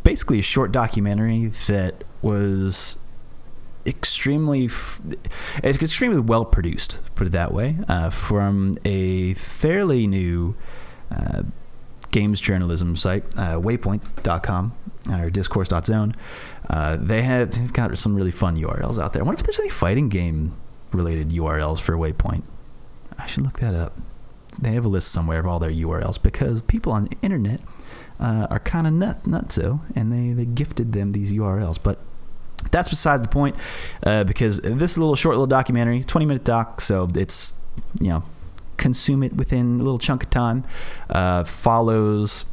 basically 0.04 0.40
a 0.40 0.44
short 0.44 0.72
documentary 0.72 1.48
that 1.68 2.04
was 2.22 2.98
extremely 3.86 4.66
it's 5.64 5.82
extremely 5.82 6.20
well 6.20 6.46
produced 6.46 7.00
put 7.16 7.26
it 7.26 7.32
that 7.32 7.54
way 7.54 7.78
uh, 7.88 8.10
from 8.10 8.78
a 8.86 9.34
fairly 9.36 10.06
new 10.06 10.54
uh, 11.10 11.44
games 12.12 12.42
journalism 12.42 12.96
site, 12.96 13.24
uh, 13.36 13.60
waypoint.com 13.60 14.74
or 15.12 15.30
discourse.zone. 15.30 16.16
Uh, 16.70 16.98
they 16.98 17.22
have 17.22 17.52
they've 17.52 17.74
got 17.74 17.98
some 17.98 18.16
really 18.16 18.32
fun 18.32 18.56
URLs 18.56 19.02
out 19.02 19.14
there. 19.14 19.22
I 19.22 19.26
wonder 19.26 19.40
if 19.40 19.46
there's 19.46 19.60
any 19.60 19.70
fighting 19.70 20.10
game 20.10 20.56
related 20.92 21.30
URLs 21.30 21.82
for 21.82 21.96
Waypoint. 21.96 22.44
I 23.18 23.26
should 23.26 23.44
look 23.44 23.60
that 23.60 23.76
up. 23.76 23.98
They 24.60 24.72
have 24.72 24.86
a 24.86 24.90
list 24.90 25.12
somewhere 25.12 25.40
of 25.40 25.48
all 25.48 25.60
their 25.60 25.72
URLs 25.72 26.22
because 26.22 26.62
people 26.62 26.92
on 26.92 27.06
the 27.06 27.18
internet 27.22 27.62
uh, 28.20 28.48
are 28.50 28.60
kind 28.60 28.88
of 28.88 28.94
nuts, 28.94 29.26
nutso, 29.26 29.82
and 29.96 30.12
they, 30.12 30.34
they 30.34 30.46
gifted 30.46 30.92
them 30.92 31.12
these 31.12 31.34
URLs. 31.34 31.80
But 31.82 32.00
that's 32.72 32.90
beside 32.90 33.24
the 33.24 33.30
point 33.30 33.56
uh, 34.04 34.26
because 34.26 34.60
this 34.60 34.92
is 34.92 34.98
a 34.98 35.00
little 35.00 35.16
short 35.16 35.36
little 35.36 35.48
documentary, 35.48 36.04
20 36.04 36.26
minute 36.26 36.44
doc, 36.44 36.82
so 36.82 37.08
it's, 37.16 37.54
you 38.00 38.10
know, 38.10 38.24
consume 38.80 39.22
it 39.22 39.34
within 39.34 39.80
a 39.80 39.84
little 39.84 40.00
chunk 40.00 40.24
of 40.24 40.30
time. 40.32 40.64
Uh, 41.10 41.44
follows 41.44 42.46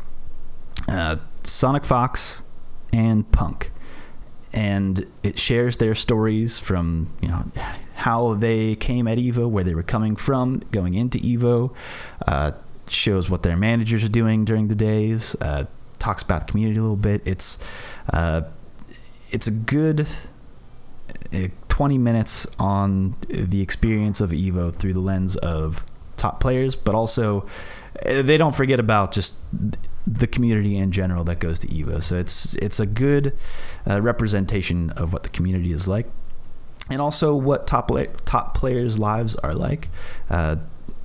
uh, 0.88 1.16
Sonic 1.44 1.84
Fox 1.84 2.42
and 2.92 3.30
Punk, 3.32 3.70
and 4.52 5.06
it 5.22 5.38
shares 5.38 5.78
their 5.78 5.94
stories 5.94 6.58
from 6.58 7.14
you 7.22 7.28
know 7.28 7.50
how 7.94 8.34
they 8.34 8.74
came 8.74 9.08
at 9.08 9.16
Evo, 9.16 9.48
where 9.48 9.64
they 9.64 9.74
were 9.74 9.82
coming 9.82 10.16
from, 10.16 10.60
going 10.72 10.94
into 10.94 11.18
Evo. 11.18 11.74
Uh, 12.26 12.52
shows 12.88 13.30
what 13.30 13.42
their 13.42 13.56
managers 13.56 14.04
are 14.04 14.08
doing 14.08 14.44
during 14.44 14.68
the 14.68 14.76
days. 14.76 15.34
Uh, 15.40 15.64
talks 15.98 16.22
about 16.22 16.46
the 16.46 16.50
community 16.50 16.78
a 16.78 16.82
little 16.82 16.96
bit. 16.96 17.22
It's 17.24 17.58
uh, 18.12 18.42
it's 19.30 19.46
a 19.46 19.52
good. 19.52 20.06
Uh, 21.32 21.48
20 21.68 21.98
minutes 21.98 22.46
on 22.58 23.14
the 23.28 23.60
experience 23.60 24.22
of 24.22 24.30
Evo 24.30 24.74
through 24.74 24.94
the 24.94 25.00
lens 25.00 25.36
of 25.36 25.84
top 26.16 26.40
players, 26.40 26.76
but 26.76 26.94
also 26.94 27.46
eh, 28.02 28.22
they 28.22 28.36
don't 28.36 28.54
forget 28.54 28.80
about 28.80 29.12
just 29.12 29.36
the 30.06 30.26
community 30.26 30.76
in 30.76 30.92
general 30.92 31.24
that 31.24 31.40
goes 31.40 31.58
to 31.60 31.66
Evo. 31.68 32.02
So 32.02 32.16
it's 32.16 32.54
it's 32.56 32.80
a 32.80 32.86
good 32.86 33.36
uh, 33.88 34.00
representation 34.00 34.90
of 34.90 35.12
what 35.12 35.22
the 35.22 35.28
community 35.28 35.72
is 35.72 35.88
like, 35.88 36.06
and 36.90 37.00
also 37.00 37.34
what 37.34 37.66
top 37.66 37.90
top 38.24 38.56
players' 38.56 38.98
lives 38.98 39.36
are 39.36 39.54
like. 39.54 39.88
Uh, 40.30 40.56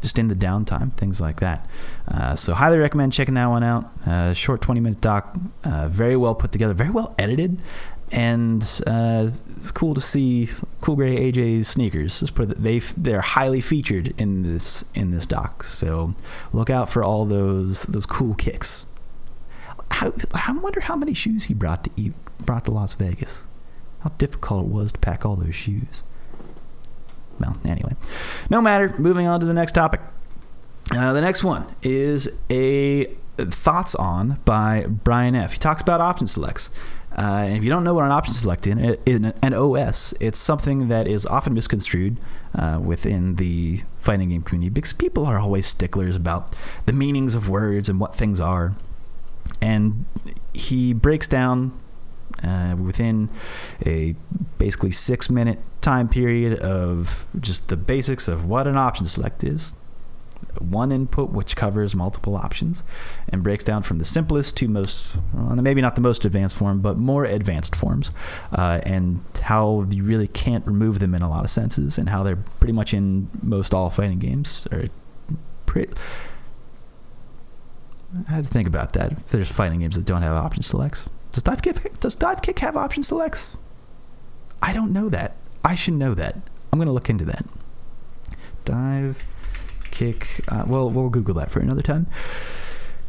just 0.02 0.18
in 0.18 0.30
the 0.30 0.36
downtime, 0.36 0.92
things 0.92 1.22
like 1.22 1.40
that. 1.42 1.70
Uh, 2.08 2.36
so 2.36 2.54
highly 2.54 2.80
recommend 2.80 3.14
checking 3.14 3.36
that 3.36 3.46
one 3.46 3.64
out. 3.64 3.92
Uh, 4.06 4.34
short 4.34 4.60
20 4.60 4.80
minute 4.82 5.00
doc, 5.00 5.38
uh, 5.64 5.88
very 5.88 6.18
well 6.18 6.34
put 6.34 6.52
together, 6.52 6.74
very 6.74 6.90
well 6.90 7.14
edited, 7.20 7.62
and 8.12 8.82
uh, 8.86 9.30
it's 9.56 9.72
cool 9.72 9.94
to 9.94 10.02
see 10.02 10.50
Cool 10.82 10.98
Gray 10.98 11.32
AJ's 11.32 11.68
sneakers. 11.68 12.20
Just 12.20 12.36
put 12.36 12.52
it, 12.52 12.62
they 12.62 12.80
they're 12.80 13.22
highly 13.22 13.62
featured 13.62 14.14
in 14.20 14.44
this 14.44 14.84
in 14.94 15.12
this 15.12 15.26
doc. 15.26 15.64
So 15.64 16.16
look 16.52 16.70
out 16.70 16.90
for 16.90 17.04
all 17.04 17.26
those 17.26 17.84
those 17.84 18.06
cool 18.06 18.36
kicks. 18.36 18.86
How, 19.92 20.14
I 20.34 20.52
wonder 20.54 20.82
how 20.82 20.96
many 20.96 21.14
shoes 21.14 21.46
he 21.46 21.54
brought 21.54 21.84
to 21.86 21.90
eat, 21.96 22.14
brought 22.46 22.66
to 22.66 22.72
Las 22.72 22.94
Vegas. 22.94 23.46
How 24.00 24.12
difficult 24.18 24.66
it 24.66 24.72
was 24.72 24.92
to 24.94 25.00
pack 25.00 25.26
all 25.26 25.36
those 25.36 25.56
shoes. 25.56 26.04
Well, 27.40 27.58
anyway, 27.66 27.96
no 28.50 28.62
matter. 28.62 28.94
Moving 28.98 29.28
on 29.28 29.40
to 29.40 29.46
the 29.46 29.54
next 29.54 29.74
topic. 29.74 30.02
Uh, 30.94 31.14
the 31.14 31.22
next 31.22 31.44
one 31.44 31.74
is 31.82 32.30
a 32.50 33.06
thoughts 33.38 33.96
on 33.96 34.40
by 34.44 34.86
Brian 34.88 35.36
F. 35.36 35.54
He 35.54 35.60
talks 35.60 35.82
about 35.82 36.02
option 36.02 36.28
selects. 36.28 36.70
Uh, 37.18 37.44
and 37.46 37.58
if 37.58 37.64
you 37.64 37.70
don't 37.70 37.84
know 37.84 37.94
what 37.94 38.06
an 38.06 38.12
option 38.12 38.34
select 38.34 38.66
in, 38.66 38.80
an 39.44 39.54
OS, 39.54 40.14
it's 40.20 40.40
something 40.40 40.88
that 40.88 41.08
is 41.08 41.26
often 41.26 41.54
misconstrued 41.54 42.18
uh, 42.56 42.80
within 42.82 43.36
the 43.36 43.82
fighting 43.98 44.30
game 44.30 44.42
community 44.42 44.70
because 44.70 44.94
people 44.94 45.26
are 45.26 45.38
always 45.38 45.68
sticklers 45.68 46.16
about 46.16 46.56
the 46.86 46.94
meanings 46.94 47.36
of 47.36 47.50
words 47.50 47.90
and 47.90 48.00
what 48.00 48.16
things 48.16 48.40
are. 48.40 48.76
And 49.62 50.06
he 50.54 50.94
breaks 50.94 51.28
down 51.28 51.78
uh, 52.44 52.76
within 52.80 53.30
a 53.86 54.16
basically 54.58 54.92
six 54.92 55.30
minute 55.30 55.60
time 55.82 56.08
period 56.08 56.60
of 56.60 57.28
just 57.40 57.68
the 57.68 57.78
basics 57.78 58.28
of 58.28 58.46
what 58.46 58.68
an 58.68 58.78
option 58.78 59.06
select 59.06 59.44
is, 59.44 59.74
one 60.60 60.92
input 60.92 61.30
which 61.32 61.56
covers 61.56 61.96
multiple 61.96 62.36
options 62.36 62.84
and 63.30 63.44
breaks 63.44 63.64
down 63.64 63.84
from 63.84 63.98
the 63.98 64.06
simplest 64.06 64.58
to 64.58 64.68
most, 64.68 65.16
well, 65.34 65.56
maybe 65.56 65.82
not 65.82 65.96
the 65.96 66.02
most 66.02 66.26
advanced 66.26 66.56
form, 66.56 66.82
but 66.82 66.98
more 66.98 67.26
advanced 67.26 67.76
forms, 67.76 68.12
uh, 68.54 68.82
and 68.84 69.24
how 69.44 69.86
you 69.90 70.04
really 70.04 70.28
can't 70.28 70.66
remove 70.66 71.00
them 71.00 71.16
in 71.16 71.22
a 71.22 71.30
lot 71.30 71.44
of 71.44 71.50
senses, 71.50 71.98
and 71.98 72.10
how 72.10 72.24
they're 72.24 72.44
pretty 72.60 72.74
much 72.74 72.94
in 72.94 73.30
most 73.42 73.74
all 73.74 73.90
fighting 73.90 74.20
games. 74.20 74.68
Or 74.72 74.86
pretty, 75.66 75.94
I 78.28 78.32
had 78.32 78.46
to 78.46 78.50
think 78.50 78.68
about 78.68 78.94
that. 78.94 79.14
If 79.14 79.28
there's 79.30 79.52
fighting 79.52 79.80
games 79.80 79.96
that 79.96 80.06
don't 80.06 80.22
have 80.22 80.36
option 80.36 80.64
selects. 80.64 81.08
Does 81.32 81.44
dive 81.44 81.62
kick 81.62 82.00
does 82.00 82.16
dive 82.16 82.42
kick 82.42 82.60
have 82.60 82.76
option 82.76 83.04
selects? 83.04 83.56
I 84.62 84.74
don't 84.74 84.92
know 84.92 85.10
that. 85.10 85.38
I 85.64 85.76
should 85.76 85.94
know 85.94 86.14
that. 86.16 86.36
I'm 86.72 86.80
gonna 86.80 86.92
look 86.92 87.10
into 87.10 87.26
that. 87.26 87.46
Dive 88.66 89.24
kick. 89.92 90.42
Uh, 90.48 90.64
well, 90.68 90.90
we'll 90.90 91.10
Google 91.10 91.36
that 91.36 91.52
for 91.52 91.60
another 91.60 91.82
time. 91.82 92.08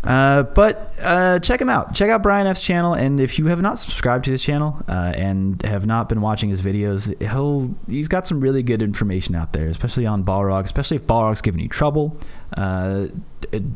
Uh, 0.05 0.43
but 0.43 0.93
uh, 1.03 1.39
check 1.39 1.61
him 1.61 1.69
out. 1.69 1.95
Check 1.95 2.11
out 2.11 2.23
Brian 2.23 2.47
F's 2.49 2.61
channel, 2.61 2.93
and 2.93 3.21
if 3.21 3.39
you 3.39 3.47
have 3.47 3.63
not 3.63 3.79
subscribed 3.79 4.25
to 4.25 4.33
his 4.33 4.43
channel 4.43 4.83
uh, 4.89 5.13
and 5.15 5.63
have 5.63 5.87
not 5.87 6.09
been 6.09 6.21
watching 6.21 6.51
his 6.51 6.61
videos, 6.61 7.17
he'll 7.23 7.73
he's 7.89 8.09
got 8.09 8.27
some 8.27 8.41
really 8.41 8.65
good 8.65 8.83
information 8.83 9.37
out 9.37 9.53
there, 9.53 9.69
especially 9.69 10.05
on 10.05 10.25
Balrog. 10.25 10.65
Especially 10.65 10.97
if 10.97 11.07
Balrog's 11.07 11.41
giving 11.41 11.61
you 11.61 11.69
trouble. 11.69 12.19
Uh, 12.57 13.07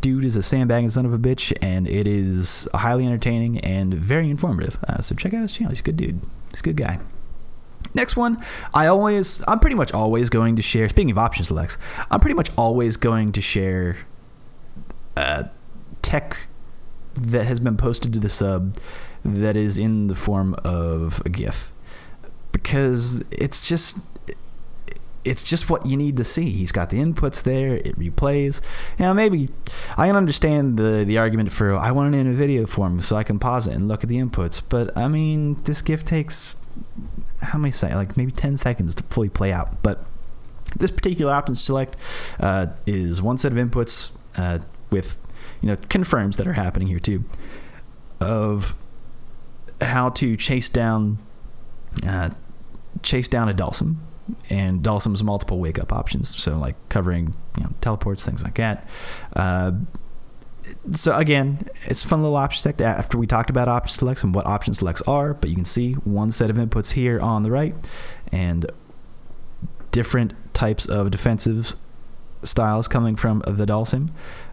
dude 0.01 0.25
is 0.25 0.35
a 0.35 0.43
sandbagging 0.43 0.91
son 0.91 1.07
of 1.07 1.13
a 1.13 1.19
bitch, 1.19 1.53
and 1.63 1.87
it 1.87 2.09
is 2.09 2.67
highly 2.75 3.07
entertaining 3.07 3.61
and 3.61 3.95
very 3.95 4.29
informative. 4.29 4.79
Uh, 4.89 5.01
so 5.01 5.15
check 5.15 5.33
out 5.33 5.43
his 5.43 5.53
channel. 5.53 5.71
He's 5.71 5.81
a 5.81 5.85
good 5.85 5.97
dude. 5.97 6.21
He's 6.51 6.61
a 6.61 6.65
good 6.65 6.77
guy. 6.77 6.99
Next 7.97 8.15
one, 8.15 8.45
I 8.75 8.89
always, 8.89 9.43
I'm 9.49 9.59
pretty 9.59 9.75
much 9.75 9.91
always 9.93 10.29
going 10.29 10.57
to 10.57 10.63
share. 10.63 10.87
Speaking 10.91 11.11
of 11.11 11.17
option 11.17 11.47
selects, 11.47 11.79
I'm 12.11 12.21
pretty 12.21 12.35
much 12.35 12.51
always 12.59 12.99
going 12.99 13.33
to 13.33 13.41
share 13.41 13.97
uh, 15.17 15.45
tech 16.03 16.47
that 17.15 17.47
has 17.47 17.59
been 17.59 17.79
posted 17.79 18.13
to 18.13 18.19
the 18.19 18.29
sub 18.29 18.77
that 19.25 19.57
is 19.57 19.79
in 19.79 20.09
the 20.09 20.15
form 20.15 20.55
of 20.63 21.23
a 21.25 21.31
GIF 21.31 21.73
because 22.53 23.25
it's 23.31 23.67
just 23.67 23.99
it's 25.25 25.43
just 25.43 25.71
what 25.71 25.85
you 25.87 25.97
need 25.97 26.19
to 26.19 26.25
see. 26.25 26.51
He's 26.51 26.71
got 26.71 26.91
the 26.91 26.99
inputs 26.99 27.43
there. 27.43 27.77
It 27.77 27.99
replays. 27.99 28.61
Now, 28.99 29.13
maybe 29.13 29.49
I 29.97 30.07
can 30.07 30.17
understand 30.17 30.77
the 30.77 31.03
the 31.07 31.17
argument 31.17 31.51
for 31.51 31.75
I 31.75 31.93
want 31.93 32.15
it 32.15 32.19
in 32.19 32.27
a 32.27 32.35
video 32.35 32.67
form 32.67 33.01
so 33.01 33.17
I 33.17 33.25
can 33.25 33.39
pause 33.39 33.67
it 33.67 33.75
and 33.75 33.89
look 33.89 34.03
at 34.03 34.11
the 34.11 34.19
inputs. 34.19 34.63
But 34.69 34.95
I 34.97 35.09
mean, 35.09 35.55
this 35.65 35.81
GIF 35.81 36.05
takes 36.05 36.57
how 37.47 37.59
many 37.59 37.73
seconds? 37.73 37.97
Like 37.97 38.17
maybe 38.17 38.33
ten 38.33 38.57
seconds 38.57 38.95
to 38.97 39.03
fully 39.05 39.29
play 39.29 39.53
out. 39.53 39.83
But 39.83 40.05
this 40.77 40.91
particular 40.91 41.33
option 41.33 41.55
select 41.55 41.97
uh, 42.41 42.69
is 42.87 43.23
one 43.23 43.39
set 43.39 43.53
of 43.53 43.59
inputs 43.59 44.11
uh, 44.37 44.61
with 44.91 45.19
you 45.61 45.69
know 45.69 45.77
confirms 45.89 46.37
that 46.37 46.47
are 46.47 46.53
happening 46.53 46.89
here 46.89 47.01
too 47.01 47.25
of 48.21 48.75
how 49.81 50.09
to 50.11 50.37
chase 50.37 50.69
down 50.69 51.19
uh, 52.07 52.31
chase 53.03 53.29
down 53.29 53.49
a 53.49 53.55
Dhalsim 53.55 53.97
and 54.51 54.83
Dhalsim's 54.83 55.23
multiple 55.23 55.59
wake 55.59 55.79
up 55.79 55.93
options. 55.93 56.37
So 56.37 56.59
like 56.59 56.77
covering 56.89 57.35
you 57.57 57.65
know 57.65 57.71
teleports, 57.81 58.25
things 58.25 58.43
like 58.43 58.55
that. 58.57 58.89
So 60.93 61.17
again, 61.17 61.69
it's 61.85 62.05
a 62.05 62.09
fun 62.09 62.23
little 62.23 62.37
option 62.37 62.61
select 62.61 62.81
after 62.81 63.19
we 63.19 63.27
talked 63.27 63.51
about 63.51 63.69
option 63.69 63.95
selects 63.95 64.25
and 64.25 64.35
what 64.35 64.47
option 64.47 64.75
selects 64.75 65.03
are, 65.03 65.35
but 65.35 65.51
you 65.51 65.57
can 65.57 65.65
see 65.65 65.93
one 65.93 66.33
set 66.33 66.51
of 66.51 66.57
inputs 66.57 66.93
here 66.93 67.21
on 67.21 67.43
the 67.43 67.51
right 67.51 67.75
and 68.33 68.67
different 69.93 70.33
types 70.55 70.87
of 70.87 71.11
defensive 71.11 71.75
styles 72.43 72.89
coming 72.89 73.17
from 73.17 73.43
the 73.47 73.67
Dhalsim. 73.67 74.11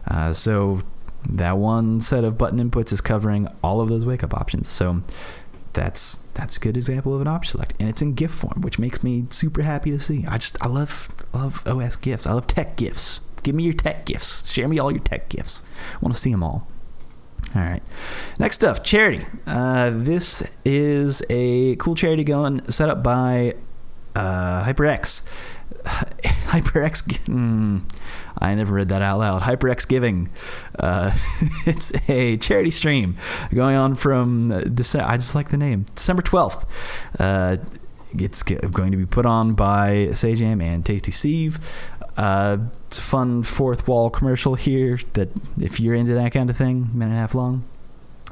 Uh, 0.08 0.32
so 0.32 0.82
that 1.28 1.58
one 1.58 2.00
set 2.00 2.24
of 2.24 2.36
button 2.36 2.58
inputs 2.58 2.92
is 2.92 3.00
covering 3.00 3.48
all 3.62 3.80
of 3.80 3.88
those 3.88 4.04
wake 4.04 4.22
up 4.22 4.34
options. 4.34 4.68
So 4.68 5.02
that's 5.72 6.18
that's 6.34 6.56
a 6.56 6.60
good 6.60 6.76
example 6.76 7.14
of 7.14 7.20
an 7.20 7.26
option 7.26 7.52
select, 7.52 7.74
and 7.78 7.88
it's 7.88 8.02
in 8.02 8.14
GIF 8.14 8.30
form, 8.30 8.60
which 8.60 8.78
makes 8.78 9.02
me 9.02 9.26
super 9.30 9.62
happy 9.62 9.90
to 9.90 9.98
see. 9.98 10.24
I 10.26 10.38
just 10.38 10.56
I 10.60 10.68
love 10.68 11.08
love 11.32 11.62
OS 11.66 11.96
GIFs. 11.96 12.26
I 12.26 12.32
love 12.32 12.46
tech 12.46 12.76
GIFs. 12.76 13.20
Give 13.44 13.54
me 13.54 13.62
your 13.62 13.74
tech 13.74 14.06
gifts. 14.06 14.50
Share 14.50 14.66
me 14.66 14.78
all 14.78 14.90
your 14.90 15.02
tech 15.02 15.28
gifts. 15.28 15.62
I 15.94 15.98
want 16.00 16.14
to 16.14 16.20
see 16.20 16.32
them 16.32 16.42
all. 16.42 16.66
All 17.54 17.62
right. 17.62 17.82
Next 18.38 18.64
up, 18.64 18.82
charity. 18.82 19.24
Uh, 19.46 19.90
this 19.94 20.56
is 20.64 21.22
a 21.30 21.76
cool 21.76 21.94
charity 21.94 22.24
going 22.24 22.68
set 22.70 22.88
up 22.88 23.04
by 23.04 23.54
uh, 24.16 24.64
HyperX. 24.64 25.22
HyperX. 25.84 27.02
Mm, 27.26 27.82
I 28.38 28.54
never 28.54 28.74
read 28.74 28.88
that 28.88 29.02
out 29.02 29.18
loud. 29.18 29.42
HyperX 29.42 29.86
Giving. 29.86 30.30
Uh, 30.78 31.12
it's 31.66 31.92
a 32.08 32.36
charity 32.38 32.70
stream 32.70 33.16
going 33.54 33.76
on 33.76 33.94
from 33.94 34.74
December. 34.74 35.06
I 35.06 35.16
just 35.16 35.34
like 35.34 35.50
the 35.50 35.58
name. 35.58 35.86
December 35.94 36.22
12th. 36.22 36.66
Uh, 37.18 37.58
it's 38.16 38.42
going 38.42 38.92
to 38.92 38.96
be 38.96 39.06
put 39.06 39.26
on 39.26 39.54
by 39.54 40.08
Sajam 40.10 40.62
and 40.62 40.84
Tasty 40.84 41.10
Steve. 41.10 41.58
Uh, 42.16 42.58
it's 42.86 42.98
a 42.98 43.02
fun 43.02 43.42
fourth 43.42 43.88
wall 43.88 44.10
commercial 44.10 44.54
here 44.54 44.98
that 45.14 45.28
if 45.60 45.80
you're 45.80 45.94
into 45.94 46.14
that 46.14 46.32
kind 46.32 46.48
of 46.48 46.56
thing, 46.56 46.88
minute 46.92 47.10
and 47.10 47.14
a 47.14 47.16
half 47.16 47.34
long, 47.34 47.64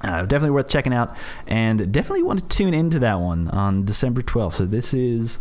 uh, 0.03 0.23
definitely 0.23 0.51
worth 0.51 0.69
checking 0.69 0.93
out, 0.93 1.17
and 1.47 1.93
definitely 1.93 2.23
want 2.23 2.41
to 2.41 2.47
tune 2.49 2.75
into 2.75 2.99
that 2.99 3.21
one 3.21 3.49
on 3.49 3.85
December 3.85 4.21
12th. 4.21 4.55
So 4.55 4.67
this 4.67 4.93
is 4.93 5.39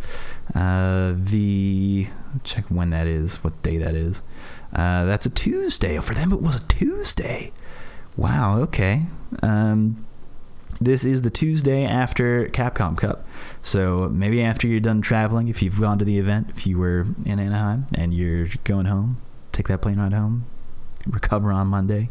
uh, 0.54 1.14
the 1.16 2.06
check 2.44 2.64
when 2.68 2.90
that 2.90 3.06
is, 3.06 3.42
what 3.42 3.60
day 3.62 3.78
that 3.78 3.94
is. 3.94 4.22
Uh, 4.72 5.04
that's 5.04 5.26
a 5.26 5.30
Tuesday. 5.30 5.98
For 5.98 6.14
them, 6.14 6.32
it 6.32 6.40
was 6.40 6.56
a 6.56 6.66
Tuesday. 6.66 7.52
Wow. 8.16 8.60
Okay. 8.60 9.02
Um, 9.42 10.06
this 10.80 11.04
is 11.04 11.22
the 11.22 11.30
Tuesday 11.30 11.84
after 11.84 12.46
Capcom 12.48 12.96
Cup. 12.96 13.26
So 13.62 14.08
maybe 14.12 14.42
after 14.42 14.66
you're 14.66 14.80
done 14.80 15.00
traveling, 15.02 15.48
if 15.48 15.62
you've 15.62 15.80
gone 15.80 15.98
to 16.00 16.04
the 16.04 16.18
event, 16.18 16.50
if 16.50 16.66
you 16.66 16.78
were 16.78 17.06
in 17.24 17.38
Anaheim 17.38 17.86
and 17.94 18.12
you're 18.12 18.48
going 18.64 18.86
home, 18.86 19.22
take 19.52 19.68
that 19.68 19.80
plane 19.80 19.98
ride 19.98 20.12
home, 20.12 20.46
recover 21.06 21.52
on 21.52 21.68
Monday, 21.68 22.10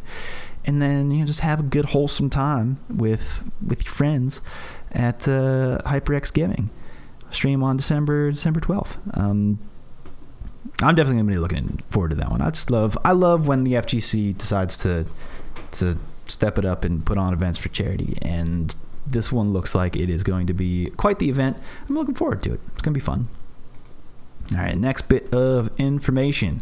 and 0.66 0.82
then 0.82 1.12
you 1.12 1.20
know 1.20 1.26
just 1.26 1.42
have 1.42 1.60
a 1.60 1.64
good 1.64 1.86
wholesome 1.86 2.30
time 2.30 2.80
with 2.90 3.44
with 3.66 3.84
your 3.84 3.94
friends 3.94 4.42
at 4.92 5.28
uh, 5.28 5.80
HyperX 5.86 6.34
Giving. 6.34 6.70
Stream 7.32 7.64
on 7.64 7.78
December 7.78 8.32
December 8.32 8.60
twelfth. 8.60 8.98
Um, 9.14 9.60
I'm 10.82 10.96
definitely 10.96 11.22
to 11.22 11.28
be 11.28 11.38
looking 11.38 11.80
forward 11.90 12.10
to 12.10 12.16
that 12.16 12.32
one. 12.32 12.42
I 12.42 12.50
just 12.50 12.72
love 12.72 12.98
I 13.04 13.12
love 13.12 13.48
when 13.48 13.64
the 13.66 13.74
FGC 13.74 14.38
decides 14.38 14.78
to 14.80 15.06
to 15.72 15.98
step 16.26 16.58
it 16.58 16.66
up 16.66 16.84
and 16.84 17.06
put 17.06 17.18
on 17.18 17.34
events 17.34 17.58
for 17.60 17.70
charity 17.70 18.18
and 18.22 18.76
this 19.06 19.32
one 19.32 19.54
looks 19.54 19.76
like 19.76 19.96
it 19.96 20.10
is 20.10 20.24
going 20.24 20.48
to 20.48 20.54
be 20.54 20.92
quite 20.98 21.20
the 21.20 21.30
event. 21.30 21.58
I'm 21.88 21.96
looking 21.96 22.16
forward 22.16 22.42
to 22.44 22.54
it. 22.54 22.62
It's 22.74 22.82
going 22.82 22.94
to 22.94 23.00
be 23.00 23.00
fun. 23.00 23.28
All 24.52 24.58
right, 24.58 24.78
next 24.78 25.04
bit 25.04 25.34
of 25.34 25.70
information. 25.78 26.62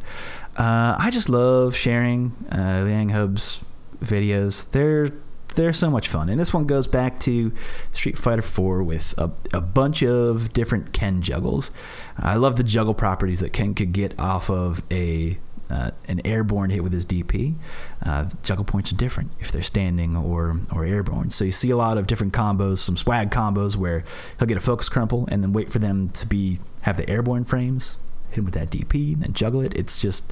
Uh, 0.55 0.96
I 1.00 1.10
just 1.12 1.29
love 1.29 1.75
sharing 1.75 2.34
uh, 2.51 2.84
Liang 2.86 3.10
Hub's 3.10 3.63
videos. 4.01 4.69
They're 4.69 5.10
they're 5.55 5.74
so 5.74 5.89
much 5.89 6.08
fun, 6.08 6.29
and 6.29 6.39
this 6.39 6.53
one 6.53 6.65
goes 6.65 6.88
back 6.88 7.19
to 7.22 7.51
Street 7.91 8.17
Fighter 8.17 8.41
4 8.41 8.84
with 8.84 9.15
a, 9.17 9.31
a 9.51 9.62
bunch 9.62 10.03
of 10.03 10.53
different 10.53 10.93
Ken 10.93 11.22
juggles. 11.22 11.72
I 12.17 12.36
love 12.36 12.55
the 12.55 12.63
juggle 12.63 12.93
properties 12.93 13.39
that 13.39 13.51
Ken 13.51 13.74
could 13.74 13.91
get 13.91 14.17
off 14.19 14.50
of 14.50 14.84
a 14.91 15.39
uh, 15.69 15.91
an 16.07 16.21
airborne 16.25 16.69
hit 16.69 16.83
with 16.83 16.93
his 16.93 17.05
DP. 17.05 17.55
Uh, 18.03 18.29
juggle 18.43 18.65
points 18.65 18.91
are 18.91 18.95
different 18.95 19.31
if 19.39 19.51
they're 19.51 19.61
standing 19.61 20.15
or 20.15 20.59
or 20.73 20.85
airborne. 20.85 21.29
So 21.29 21.45
you 21.45 21.51
see 21.51 21.69
a 21.69 21.77
lot 21.77 21.97
of 21.97 22.07
different 22.07 22.33
combos, 22.33 22.79
some 22.79 22.97
swag 22.97 23.31
combos 23.31 23.75
where 23.75 24.03
he'll 24.38 24.47
get 24.47 24.57
a 24.57 24.61
focus 24.61 24.89
crumple 24.89 25.27
and 25.31 25.43
then 25.43 25.53
wait 25.53 25.71
for 25.71 25.79
them 25.79 26.09
to 26.09 26.27
be 26.27 26.59
have 26.81 26.97
the 26.97 27.09
airborne 27.09 27.45
frames, 27.45 27.97
hit 28.29 28.39
him 28.39 28.45
with 28.45 28.53
that 28.53 28.69
DP, 28.69 29.19
then 29.19 29.33
juggle 29.33 29.61
it. 29.61 29.77
It's 29.77 29.99
just 29.99 30.31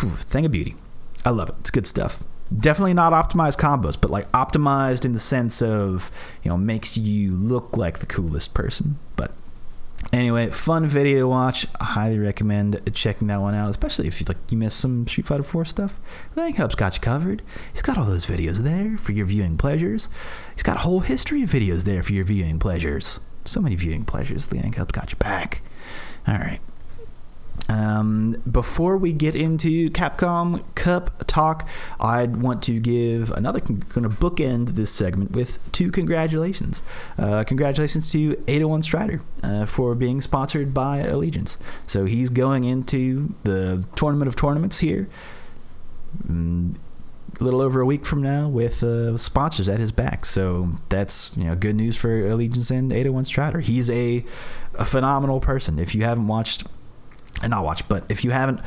whew, 0.00 0.10
thing 0.10 0.46
of 0.46 0.52
beauty. 0.52 0.76
I 1.24 1.30
love 1.30 1.48
it. 1.48 1.56
It's 1.60 1.70
good 1.70 1.86
stuff 1.86 2.22
definitely 2.54 2.94
not 2.94 3.12
optimized 3.12 3.58
combos, 3.58 3.98
but 4.00 4.10
like 4.10 4.30
optimized 4.32 5.04
in 5.04 5.12
the 5.12 5.18
sense 5.18 5.62
of 5.62 6.10
you 6.42 6.50
know 6.50 6.56
makes 6.56 6.96
you 6.96 7.32
look 7.32 7.76
like 7.76 7.98
the 7.98 8.06
coolest 8.06 8.54
person. 8.54 8.98
But 9.16 9.32
anyway, 10.12 10.50
fun 10.50 10.86
video 10.86 11.20
to 11.20 11.28
watch. 11.28 11.66
I 11.80 11.84
highly 11.84 12.18
recommend 12.18 12.80
checking 12.94 13.28
that 13.28 13.40
one 13.40 13.54
out, 13.54 13.70
especially 13.70 14.06
if 14.06 14.20
you 14.20 14.26
like 14.26 14.38
you 14.50 14.58
miss 14.58 14.74
some 14.74 15.06
Street 15.06 15.26
Fighter 15.26 15.42
4 15.42 15.64
stuff. 15.64 16.00
Link 16.34 16.56
Hub's 16.56 16.74
got 16.74 16.94
you 16.94 17.00
covered. 17.00 17.42
He's 17.72 17.82
got 17.82 17.98
all 17.98 18.04
those 18.04 18.26
videos 18.26 18.58
there 18.58 18.96
for 18.96 19.12
your 19.12 19.26
viewing 19.26 19.56
pleasures. 19.56 20.08
He's 20.54 20.62
got 20.62 20.76
a 20.76 20.80
whole 20.80 21.00
history 21.00 21.42
of 21.42 21.50
videos 21.50 21.84
there 21.84 22.02
for 22.02 22.12
your 22.12 22.24
viewing 22.24 22.58
pleasures. 22.58 23.20
So 23.44 23.60
many 23.60 23.76
viewing 23.76 24.04
pleasures. 24.04 24.52
Link 24.52 24.76
Hub's 24.76 24.92
got 24.92 25.12
you 25.12 25.18
back. 25.18 25.62
All 26.26 26.34
right. 26.34 26.60
Um, 27.84 28.36
before 28.50 28.96
we 28.96 29.12
get 29.12 29.34
into 29.34 29.90
Capcom 29.90 30.64
Cup 30.74 31.24
talk, 31.26 31.68
I'd 32.00 32.36
want 32.36 32.62
to 32.64 32.80
give 32.80 33.30
another 33.32 33.60
going 33.60 34.02
to 34.02 34.08
bookend 34.08 34.70
this 34.70 34.90
segment 34.90 35.32
with 35.32 35.58
two 35.72 35.90
congratulations. 35.90 36.82
Uh, 37.18 37.44
congratulations 37.44 38.10
to 38.12 38.32
801 38.48 38.82
Strider 38.82 39.20
uh, 39.42 39.66
for 39.66 39.94
being 39.94 40.20
sponsored 40.20 40.72
by 40.72 41.00
Allegiance. 41.00 41.58
So 41.86 42.06
he's 42.06 42.30
going 42.30 42.64
into 42.64 43.34
the 43.44 43.84
tournament 43.96 44.28
of 44.28 44.36
tournaments 44.36 44.78
here. 44.78 45.08
A 46.30 47.42
little 47.42 47.60
over 47.60 47.80
a 47.80 47.86
week 47.86 48.06
from 48.06 48.22
now 48.22 48.48
with 48.48 48.82
uh, 48.82 49.16
sponsors 49.16 49.68
at 49.68 49.80
his 49.80 49.90
back. 49.90 50.24
So 50.24 50.70
that's 50.88 51.36
you 51.36 51.44
know 51.44 51.56
good 51.56 51.74
news 51.74 51.96
for 51.96 52.26
Allegiance 52.26 52.70
and 52.70 52.92
801 52.92 53.24
Strider. 53.24 53.60
He's 53.60 53.90
a, 53.90 54.24
a 54.74 54.84
phenomenal 54.84 55.40
person. 55.40 55.78
If 55.78 55.94
you 55.94 56.02
haven't 56.02 56.28
watched 56.28 56.64
and 57.44 57.50
not 57.50 57.62
watch, 57.62 57.86
but 57.88 58.04
if 58.08 58.24
you 58.24 58.30
haven't 58.30 58.60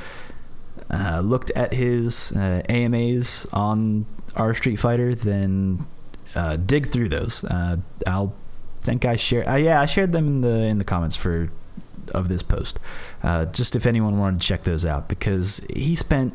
uh, 0.92 1.22
looked 1.24 1.50
at 1.52 1.74
his 1.74 2.32
uh, 2.32 2.62
AMAs 2.70 3.48
on 3.52 4.06
our 4.36 4.54
Street 4.54 4.78
Fighter, 4.78 5.16
then 5.16 5.86
uh, 6.36 6.58
dig 6.58 6.88
through 6.88 7.10
those. 7.10 7.44
Uh, 7.44 7.78
I'll 8.06 8.36
think 8.82 9.04
I 9.04 9.16
share. 9.16 9.50
Uh, 9.50 9.56
yeah, 9.56 9.82
I 9.82 9.88
shared 9.88 10.12
them 10.12 10.28
in 10.28 10.42
the 10.42 10.64
in 10.66 10.78
the 10.78 10.84
comments 10.84 11.16
for 11.16 11.50
of 12.14 12.30
this 12.30 12.44
post. 12.44 12.80
Uh, 13.24 13.46
just 13.46 13.76
if 13.76 13.86
anyone 13.86 14.20
wanted 14.20 14.42
to 14.42 14.48
check 14.48 14.64
those 14.64 14.86
out, 14.86 15.10
because 15.10 15.66
he 15.76 15.96
spent 15.96 16.34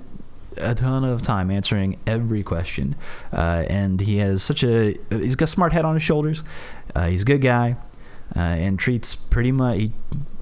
a 0.58 0.74
ton 0.74 1.04
of 1.04 1.22
time 1.22 1.50
answering 1.50 1.96
every 2.06 2.42
question, 2.42 2.96
and 3.30 4.00
he 4.00 4.18
has 4.18 4.42
such 4.42 4.64
a 4.64 4.96
he's 5.10 5.36
got 5.36 5.44
a 5.44 5.46
smart 5.46 5.72
head 5.72 5.84
on 5.84 5.94
his 5.94 6.02
shoulders. 6.02 6.42
he's 7.06 7.22
a 7.22 7.24
good 7.24 7.40
guy, 7.40 7.76
and 8.34 8.80
treats 8.80 9.14
pretty 9.14 9.52
much 9.52 9.78
he 9.78 9.92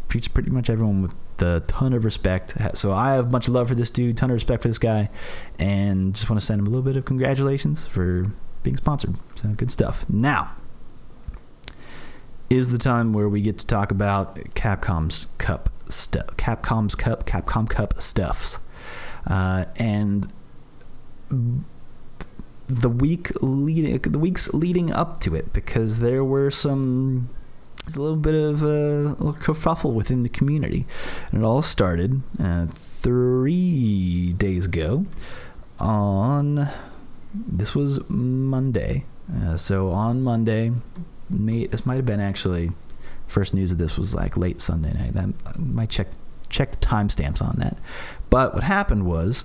treats 0.09 0.27
pretty 0.27 0.51
much 0.51 0.71
everyone 0.71 1.03
with 1.03 1.15
a 1.43 1.63
ton 1.67 1.93
of 1.93 2.05
respect. 2.05 2.55
So 2.75 2.93
I 2.93 3.15
have 3.15 3.27
a 3.27 3.29
bunch 3.29 3.49
of 3.49 3.55
love 3.55 3.69
for 3.69 3.75
this 3.75 3.91
dude, 3.91 4.17
ton 4.17 4.31
of 4.31 4.35
respect 4.35 4.63
for 4.63 4.69
this 4.69 4.79
guy, 4.79 5.11
and 5.59 6.15
just 6.15 6.29
want 6.29 6.41
to 6.41 6.47
send 6.47 6.61
him 6.61 6.67
a 6.67 6.71
little 6.71 6.85
bit 6.85 6.97
of 6.97 7.05
congratulations 7.05 7.87
for 7.87 8.27
being 8.63 8.77
sponsored. 8.77 9.17
So 9.37 9.49
good 9.51 9.71
stuff. 9.71 10.09
Now 10.09 10.53
is 12.49 12.73
the 12.73 12.79
time 12.79 13.13
where 13.13 13.29
we 13.29 13.41
get 13.41 13.59
to 13.59 13.67
talk 13.67 13.93
about 13.93 14.35
Capcom's 14.55 15.29
Cup 15.39 15.71
stuff. 15.89 16.27
Capcom's 16.37 16.97
Cup, 16.97 17.25
Capcom 17.25 17.69
Cup 17.69 18.01
stuffs, 18.01 18.59
uh, 19.27 19.67
and 19.77 20.33
the 22.69 22.89
week 22.89 23.31
leading, 23.41 23.97
the 24.01 24.19
weeks 24.19 24.53
leading 24.53 24.93
up 24.93 25.21
to 25.21 25.35
it, 25.35 25.53
because 25.53 26.01
there 26.01 26.25
were 26.25 26.51
some 26.51 27.31
there's 27.85 27.97
a 27.97 28.03
little 28.03 28.19
bit 28.19 28.35
of 28.35 28.63
a, 28.63 29.17
a 29.19 29.33
kerfuffle 29.35 29.93
within 29.93 30.23
the 30.23 30.29
community. 30.29 30.87
And 31.33 31.43
it 31.43 31.45
all 31.45 31.63
started 31.63 32.23
uh, 32.39 32.67
three 32.67 34.33
days 34.35 34.67
ago 34.67 35.07
on, 35.79 36.69
this 37.35 37.75
was 37.75 38.01
Monday. 38.09 39.05
Uh, 39.35 39.57
so 39.57 39.91
on 39.91 40.23
Monday, 40.23 40.73
may, 41.29 41.67
this 41.67 41.87
might 41.87 41.97
have 41.97 42.07
been 42.07 42.21
actually, 42.21 42.71
first 43.27 43.55
news 43.55 43.73
of 43.73 43.79
this 43.79 43.97
was 43.97 44.15
like 44.15 44.37
late 44.37 44.61
Sunday 44.61 44.93
night. 44.93 45.15
That 45.15 45.31
I 45.47 45.59
might 45.59 45.91
check 45.91 46.09
check 46.49 46.73
the 46.73 46.79
timestamps 46.79 47.41
on 47.41 47.57
that. 47.59 47.79
But 48.29 48.55
what 48.55 48.65
happened 48.65 49.07
was, 49.07 49.45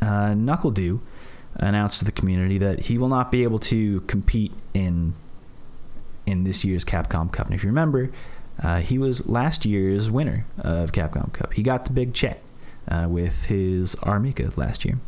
uh, 0.00 0.32
NuckleDu 0.34 1.00
announced 1.54 1.98
to 1.98 2.04
the 2.04 2.12
community 2.12 2.58
that 2.58 2.82
he 2.82 2.96
will 2.96 3.08
not 3.08 3.32
be 3.32 3.42
able 3.42 3.58
to 3.58 4.00
compete 4.02 4.52
in 4.72 5.14
in 6.26 6.44
this 6.44 6.64
year's 6.64 6.84
Capcom 6.84 7.32
Cup. 7.32 7.46
And 7.46 7.54
if 7.54 7.62
you 7.62 7.68
remember, 7.68 8.10
uh, 8.62 8.78
he 8.80 8.98
was 8.98 9.28
last 9.28 9.64
year's 9.64 10.10
winner 10.10 10.46
of 10.58 10.92
Capcom 10.92 11.32
Cup. 11.32 11.54
He 11.54 11.62
got 11.62 11.84
the 11.84 11.92
big 11.92 12.12
check 12.12 12.40
uh, 12.88 13.06
with 13.08 13.44
his 13.44 13.94
R. 14.02 14.18
Mika 14.18 14.50
last 14.56 14.84
year. 14.84 14.98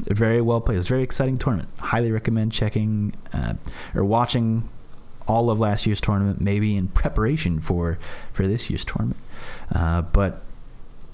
Very 0.00 0.40
well 0.40 0.60
played. 0.60 0.76
It 0.76 0.78
was 0.78 0.86
a 0.86 0.88
very 0.90 1.02
exciting 1.02 1.38
tournament. 1.38 1.68
Highly 1.78 2.12
recommend 2.12 2.52
checking 2.52 3.14
uh, 3.32 3.54
or 3.94 4.04
watching 4.04 4.68
all 5.26 5.50
of 5.50 5.58
last 5.58 5.86
year's 5.86 6.00
tournament, 6.00 6.40
maybe 6.40 6.76
in 6.76 6.88
preparation 6.88 7.60
for 7.60 7.98
for 8.32 8.46
this 8.46 8.70
year's 8.70 8.84
tournament. 8.84 9.20
Uh, 9.74 10.02
but 10.02 10.42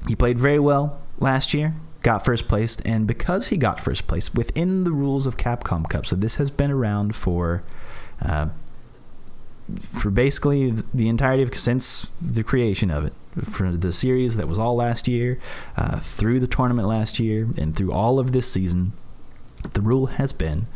he 0.06 0.14
played 0.14 0.38
very 0.38 0.58
well 0.58 1.00
last 1.18 1.54
year. 1.54 1.74
Got 2.02 2.22
first 2.22 2.48
place, 2.48 2.76
and 2.84 3.06
because 3.06 3.46
he 3.46 3.56
got 3.56 3.80
first 3.80 4.06
place 4.06 4.34
within 4.34 4.84
the 4.84 4.92
rules 4.92 5.26
of 5.26 5.38
Capcom 5.38 5.88
Cup, 5.88 6.04
so 6.04 6.14
this 6.14 6.36
has 6.36 6.50
been 6.50 6.70
around 6.70 7.16
for 7.16 7.62
uh, 8.20 8.48
for 9.78 10.10
basically 10.10 10.74
the 10.92 11.08
entirety 11.08 11.42
of 11.42 11.54
since 11.54 12.08
the 12.20 12.42
creation 12.42 12.90
of 12.90 13.04
it 13.04 13.14
for 13.42 13.72
the 13.72 13.92
series 13.92 14.36
that 14.36 14.46
was 14.46 14.58
all 14.58 14.76
last 14.76 15.08
year 15.08 15.38
uh, 15.76 15.98
through 15.98 16.38
the 16.38 16.46
tournament 16.46 16.86
last 16.86 17.18
year 17.18 17.48
and 17.56 17.74
through 17.74 17.90
all 17.90 18.18
of 18.18 18.32
this 18.32 18.50
season 18.50 18.92
the 19.72 19.80
rule 19.80 20.06
has 20.06 20.32
been 20.32 20.66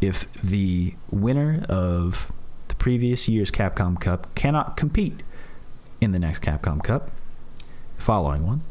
if 0.00 0.30
the 0.42 0.94
winner 1.10 1.64
of 1.68 2.32
the 2.68 2.74
previous 2.74 3.28
year's 3.28 3.50
capcom 3.50 4.00
cup 4.00 4.32
cannot 4.34 4.76
compete 4.76 5.22
in 6.00 6.12
the 6.12 6.18
next 6.18 6.42
capcom 6.42 6.82
cup 6.82 7.10
following 7.96 8.44
one 8.44 8.62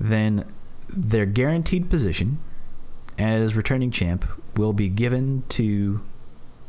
then 0.00 0.44
their 0.88 1.26
guaranteed 1.26 1.90
position 1.90 2.38
as 3.18 3.54
returning 3.54 3.90
champ 3.90 4.24
will 4.56 4.72
be 4.72 4.88
given 4.88 5.44
to 5.48 6.00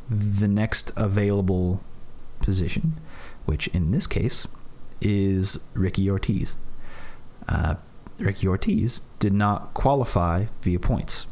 the 0.09 0.47
next 0.47 0.91
available 0.97 1.81
position, 2.41 2.99
which 3.45 3.67
in 3.67 3.91
this 3.91 4.07
case 4.07 4.47
is 5.01 5.59
Ricki 5.73 6.09
Ortiz. 6.09 6.55
Uh, 7.47 7.75
Ricki 8.19 8.47
Ortiz 8.47 9.01
did 9.19 9.33
not 9.33 9.73
qualify 9.73 10.45
via 10.61 10.79
points 10.79 11.25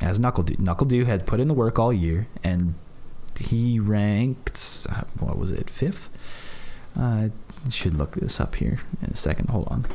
as 0.00 0.20
Knuckle 0.20 0.44
Knuckle 0.58 0.86
NuckleDu 0.86 1.06
had 1.06 1.26
put 1.26 1.40
in 1.40 1.48
the 1.48 1.54
work 1.54 1.78
all 1.78 1.92
year, 1.92 2.28
and 2.44 2.74
he 3.38 3.78
ranked 3.78 4.86
uh, 4.90 5.02
what 5.20 5.38
was 5.38 5.52
it 5.52 5.70
fifth? 5.70 6.08
I 6.96 7.30
should 7.70 7.94
look 7.94 8.14
this 8.16 8.40
up 8.40 8.56
here 8.56 8.80
in 9.02 9.10
a 9.10 9.16
second. 9.16 9.50
Hold 9.50 9.68
on. 9.68 9.86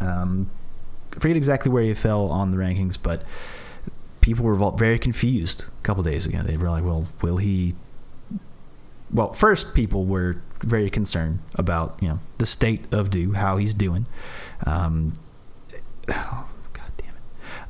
Um, 0.00 0.50
I 1.16 1.20
forget 1.20 1.36
exactly 1.36 1.70
where 1.70 1.82
he 1.82 1.94
fell 1.94 2.26
on 2.26 2.50
the 2.50 2.56
rankings, 2.56 2.98
but 3.00 3.22
people 4.20 4.44
were 4.44 4.70
very 4.72 4.98
confused 4.98 5.66
a 5.78 5.82
couple 5.82 6.02
days 6.02 6.26
ago. 6.26 6.42
They 6.42 6.56
were 6.56 6.70
like, 6.70 6.84
"Well, 6.84 7.06
will 7.20 7.38
he 7.38 7.74
well, 9.12 9.32
first 9.32 9.74
people 9.74 10.04
were 10.06 10.42
very 10.62 10.90
concerned 10.90 11.40
about 11.54 11.98
you 12.00 12.08
know 12.08 12.20
the 12.38 12.46
state 12.46 12.92
of 12.92 13.10
Du, 13.10 13.32
how 13.32 13.56
he's 13.56 13.74
doing. 13.74 14.06
Um, 14.66 15.12
oh, 16.08 16.48
God 16.72 16.92
damn 16.96 17.10
it. 17.10 17.16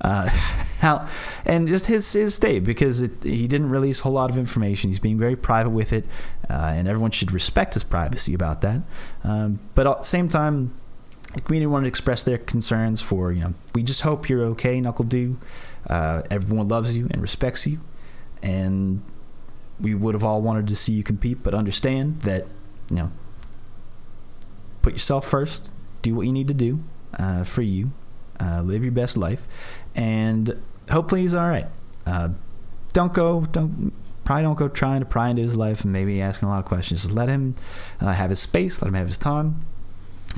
Uh, 0.00 0.28
how 0.81 1.09
and 1.44 1.68
just 1.68 1.87
his 1.87 2.12
his 2.12 2.35
state 2.35 2.64
because 2.64 3.02
it, 3.02 3.22
he 3.22 3.48
didn't 3.48 3.70
release 3.70 4.00
a 4.00 4.02
whole 4.05 4.12
lot 4.12 4.31
of 4.31 4.38
information. 4.38 4.90
He's 4.90 4.98
being 4.98 5.18
very 5.18 5.37
private 5.37 5.70
with 5.70 5.92
it, 5.92 6.05
uh, 6.48 6.72
and 6.74 6.87
everyone 6.87 7.11
should 7.11 7.33
respect 7.33 7.74
his 7.74 7.85
privacy 7.85 8.35
about 8.35 8.61
that. 8.61 8.83
Um, 9.24 9.61
but 9.74 9.87
at 9.87 9.98
the 9.98 10.05
same 10.05 10.28
time, 10.28 10.74
the 11.35 11.40
community 11.40 11.66
wanted 11.66 11.85
to 11.85 11.88
express 11.88 12.22
their 12.22 12.38
concerns 12.38 13.00
for 13.00 13.33
you 13.33 13.40
know 13.40 13.55
we 13.74 13.83
just 13.83 14.02
hope 14.02 14.28
you're 14.28 14.44
okay, 14.46 14.81
NuckleDu. 14.81 15.37
Uh, 15.88 16.22
everyone 16.31 16.68
loves 16.68 16.96
you 16.96 17.09
and 17.11 17.20
respects 17.20 17.66
you, 17.66 17.81
and 18.42 19.02
we 19.83 19.95
would 19.95 20.14
have 20.14 20.25
all 20.25 20.40
wanted 20.40 20.68
to 20.68 20.77
see 20.77 20.92
you 20.92 21.03
compete, 21.03 21.42
but 21.42 21.55
understand 21.55 22.23
that, 22.23 22.47
you 22.88 22.97
know, 22.97 23.12
put 24.81 24.92
yourself 24.92 25.27
first, 25.27 25.71
do 26.03 26.14
what 26.14 26.27
you 26.27 26.33
need 26.33 26.49
to 26.49 26.55
do 26.55 26.83
uh, 27.18 27.45
for 27.45 27.62
you, 27.62 27.90
uh, 28.40 28.62
live 28.62 28.83
your 28.83 28.92
best 28.92 29.16
life, 29.16 29.47
and 29.95 30.61
hopefully 30.90 31.23
he's 31.23 31.35
all 31.35 31.49
right. 31.49 31.66
Uh, 32.07 32.31
don't 32.92 33.12
go, 33.12 33.42
don't 33.47 33.92
probably 34.25 34.42
don't 34.42 34.59
go 34.59 34.68
trying 34.68 35.01
to 35.01 35.07
pry 35.07 35.29
into 35.29 35.42
his 35.42 35.57
life 35.57 35.83
and 35.83 35.92
maybe 35.92 36.23
asking 36.23 36.49
a 36.49 36.51
lot 36.51 36.61
of 36.61 36.64
questions. 36.64 37.03
Just 37.03 37.14
let 37.14 37.29
him 37.29 37.55
uh, 38.01 38.12
have 38.12 38.31
his 38.31 38.38
space, 38.38 38.81
let 38.81 38.88
him 38.88 38.95
have 38.95 39.09
his 39.09 39.18
time. 39.18 39.59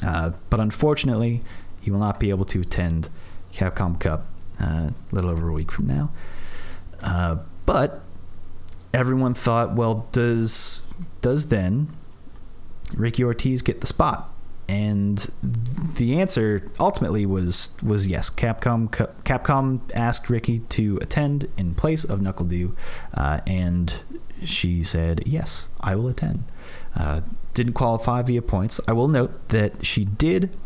Uh, 0.05 0.33
but 0.51 0.61
unfortunately, 0.61 1.43
he 1.81 1.91
will 1.91 1.99
not 1.99 2.19
be 2.19 2.31
able 2.31 2.45
to 2.47 2.61
attend 2.61 3.11
Capcom 3.53 4.01
Cup 4.01 4.27
uh, 4.61 4.91
a 4.91 4.95
little 5.13 5.31
over 5.31 5.49
a 5.49 5.53
week 5.53 5.71
from 5.71 5.87
now. 5.87 6.11
But 7.67 8.04
everyone 8.95 9.35
thought, 9.35 9.75
well, 9.75 10.07
does 10.13 10.81
does 11.21 11.49
then 11.49 11.89
Ricki 12.95 13.25
Ortiz 13.25 13.61
get 13.61 13.81
the 13.81 13.87
spot? 13.87 14.31
And 14.67 15.19
the 15.97 16.19
answer 16.19 16.71
ultimately 16.81 17.27
was 17.27 17.71
was 17.83 18.07
yes. 18.07 18.31
Capcom 18.31 18.89
Capcom 19.25 19.81
asked 19.95 20.31
Ricki 20.31 20.61
to 20.61 20.99
attend 21.03 21.51
in 21.59 21.75
place 21.75 22.05
of 22.05 22.21
NuckleDu, 22.21 22.75
uh, 23.13 23.41
and 23.47 24.01
she 24.43 24.83
said 24.83 25.23
yes, 25.27 25.69
I 25.81 25.97
will 25.97 26.09
attend. 26.09 26.45
Uh, 26.97 27.23
didn't 27.53 27.75
qualify 27.75 28.23
via 28.23 28.41
points. 28.41 28.81
I 28.89 28.93
will 28.93 29.09
note 29.09 29.49
that 29.51 29.85
she 29.85 30.05
did 30.05 30.57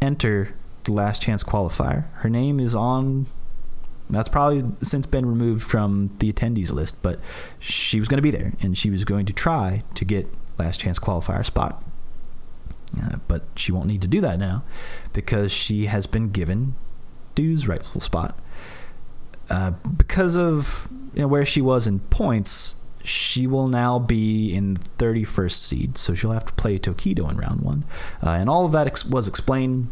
enter 0.00 0.54
the 0.84 0.92
last 0.92 1.20
chance 1.20 1.44
qualifier. 1.44 2.06
Her 2.14 2.30
name 2.30 2.58
is 2.58 2.74
on 2.74 3.26
that's 4.12 4.28
probably 4.28 4.64
since 4.82 5.06
been 5.06 5.26
removed 5.26 5.62
from 5.62 6.10
the 6.18 6.32
attendees 6.32 6.72
list, 6.72 7.00
but 7.02 7.20
she 7.58 7.98
was 7.98 8.08
going 8.08 8.18
to 8.18 8.22
be 8.22 8.30
there 8.30 8.52
and 8.60 8.76
she 8.76 8.90
was 8.90 9.04
going 9.04 9.26
to 9.26 9.32
try 9.32 9.82
to 9.94 10.04
get 10.04 10.26
last 10.58 10.80
chance 10.80 10.98
qualifier 10.98 11.44
spot. 11.44 11.82
Uh, 13.02 13.16
but 13.26 13.44
she 13.56 13.72
won't 13.72 13.86
need 13.86 14.02
to 14.02 14.08
do 14.08 14.20
that 14.20 14.38
now 14.38 14.62
because 15.12 15.50
she 15.50 15.86
has 15.86 16.06
been 16.06 16.30
given 16.30 16.74
Du's 17.34 17.66
rightful 17.66 18.00
spot. 18.00 18.38
Uh, 19.48 19.70
because 19.96 20.36
of 20.36 20.88
you 21.14 21.22
know, 21.22 21.28
where 21.28 21.44
she 21.44 21.60
was 21.60 21.86
in 21.86 22.00
points, 22.00 22.76
she 23.04 23.46
will 23.46 23.66
now 23.66 23.98
be 23.98 24.54
in 24.54 24.76
31st 24.76 25.52
seed, 25.52 25.98
so 25.98 26.14
she'll 26.14 26.32
have 26.32 26.46
to 26.46 26.52
play 26.54 26.78
Tokido 26.78 27.30
in 27.30 27.36
round 27.36 27.60
one. 27.60 27.84
Uh, 28.22 28.30
and 28.30 28.48
all 28.48 28.64
of 28.64 28.72
that 28.72 28.86
ex- 28.86 29.04
was 29.04 29.26
explained 29.26 29.88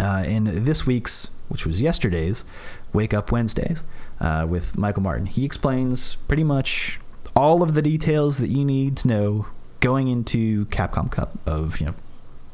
uh, 0.00 0.24
in 0.26 0.64
this 0.64 0.86
week's, 0.86 1.30
which 1.48 1.66
was 1.66 1.80
yesterday's, 1.80 2.44
Wake 2.92 3.14
Up 3.14 3.32
Wednesdays 3.32 3.84
uh, 4.20 4.46
with 4.48 4.76
Michael 4.76 5.02
Martin. 5.02 5.26
He 5.26 5.44
explains 5.44 6.16
pretty 6.28 6.44
much 6.44 7.00
all 7.34 7.62
of 7.62 7.74
the 7.74 7.82
details 7.82 8.38
that 8.38 8.48
you 8.48 8.64
need 8.64 8.96
to 8.98 9.08
know 9.08 9.46
going 9.80 10.08
into 10.08 10.66
Capcom 10.66 11.10
Cup 11.10 11.38
of 11.46 11.80
you 11.80 11.86
know 11.86 11.94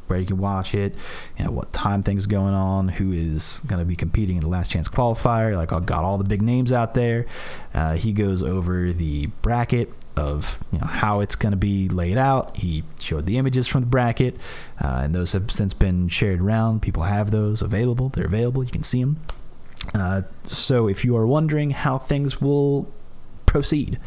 where 0.06 0.18
you 0.18 0.26
can 0.26 0.38
watch 0.38 0.74
it, 0.74 0.94
you 1.36 1.44
know 1.44 1.50
what 1.50 1.72
time 1.72 2.02
things 2.02 2.26
going 2.26 2.54
on, 2.54 2.88
who 2.88 3.12
is 3.12 3.60
going 3.66 3.78
to 3.78 3.84
be 3.84 3.94
competing 3.94 4.36
in 4.36 4.42
the 4.42 4.48
Last 4.48 4.70
Chance 4.70 4.88
qualifier. 4.88 5.54
Like 5.56 5.72
I 5.72 5.80
got 5.80 6.04
all 6.04 6.18
the 6.18 6.24
big 6.24 6.42
names 6.42 6.72
out 6.72 6.94
there. 6.94 7.26
Uh, 7.74 7.94
he 7.94 8.12
goes 8.12 8.42
over 8.42 8.92
the 8.92 9.26
bracket 9.42 9.92
of 10.16 10.58
you 10.72 10.78
know 10.78 10.86
how 10.86 11.20
it's 11.20 11.36
going 11.36 11.52
to 11.52 11.58
be 11.58 11.88
laid 11.88 12.16
out. 12.16 12.56
He 12.56 12.84
showed 12.98 13.26
the 13.26 13.38
images 13.38 13.68
from 13.68 13.82
the 13.82 13.86
bracket, 13.86 14.36
uh, 14.80 15.02
and 15.04 15.14
those 15.14 15.32
have 15.32 15.50
since 15.50 15.74
been 15.74 16.08
shared 16.08 16.40
around. 16.40 16.82
People 16.82 17.04
have 17.04 17.30
those 17.30 17.62
available. 17.62 18.08
They're 18.08 18.26
available. 18.26 18.64
You 18.64 18.70
can 18.70 18.82
see 18.82 19.02
them. 19.02 19.20
Uh, 19.94 20.22
so 20.44 20.88
if 20.88 21.04
you 21.04 21.16
are 21.16 21.26
wondering 21.26 21.70
how 21.70 21.98
things 21.98 22.40
will 22.40 22.92
proceed 23.46 23.98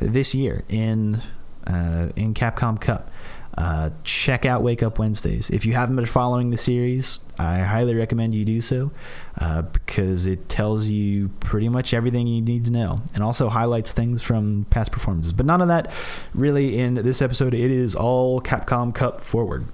this 0.00 0.34
year 0.34 0.64
in 0.68 1.20
uh, 1.66 2.10
in 2.14 2.34
Capcom 2.34 2.80
Cup, 2.80 3.10
uh, 3.56 3.90
check 4.02 4.44
out 4.44 4.62
Wake 4.62 4.82
Up 4.82 4.98
Wednesdays. 4.98 5.48
If 5.50 5.64
you 5.64 5.74
haven't 5.74 5.96
been 5.96 6.06
following 6.06 6.50
the 6.50 6.56
series, 6.56 7.20
I 7.38 7.58
highly 7.58 7.94
recommend 7.94 8.34
you 8.34 8.44
do 8.44 8.60
so 8.60 8.90
uh, 9.38 9.62
because 9.62 10.26
it 10.26 10.48
tells 10.48 10.88
you 10.88 11.28
pretty 11.40 11.68
much 11.68 11.94
everything 11.94 12.26
you 12.26 12.42
need 12.42 12.64
to 12.64 12.72
know 12.72 13.00
and 13.14 13.22
also 13.22 13.48
highlights 13.48 13.92
things 13.92 14.22
from 14.22 14.66
past 14.70 14.90
performances. 14.90 15.32
But 15.32 15.46
none 15.46 15.60
of 15.60 15.68
that 15.68 15.92
really 16.34 16.78
in 16.78 16.94
this 16.94 17.22
episode. 17.22 17.54
It 17.54 17.70
is 17.70 17.94
all 17.94 18.40
Capcom 18.40 18.92
Cup 18.94 19.20
forward, 19.20 19.66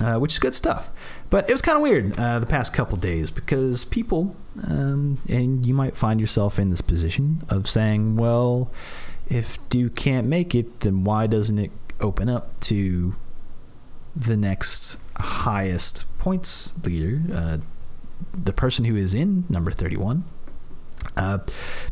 uh, 0.00 0.18
which 0.18 0.34
is 0.34 0.38
good 0.38 0.54
stuff. 0.54 0.90
But 1.30 1.48
it 1.48 1.52
was 1.52 1.62
kind 1.62 1.76
of 1.76 1.82
weird 1.82 2.18
uh, 2.18 2.38
the 2.38 2.46
past 2.46 2.72
couple 2.72 2.96
days 2.96 3.30
because 3.30 3.84
people, 3.84 4.36
um, 4.68 5.18
and 5.28 5.64
you 5.66 5.74
might 5.74 5.96
find 5.96 6.20
yourself 6.20 6.58
in 6.58 6.70
this 6.70 6.80
position 6.80 7.42
of 7.48 7.68
saying, 7.68 8.16
well, 8.16 8.70
if 9.28 9.58
Du 9.68 9.90
can't 9.90 10.26
make 10.26 10.54
it, 10.54 10.80
then 10.80 11.04
why 11.04 11.26
doesn't 11.26 11.58
it 11.58 11.70
open 12.00 12.28
up 12.28 12.58
to 12.60 13.14
the 14.14 14.36
next 14.36 14.98
highest 15.16 16.04
points 16.18 16.76
leader, 16.84 17.22
uh, 17.32 17.58
the 18.32 18.52
person 18.52 18.84
who 18.84 18.96
is 18.96 19.14
in 19.14 19.44
number 19.48 19.70
31? 19.70 20.24
Uh, 21.16 21.38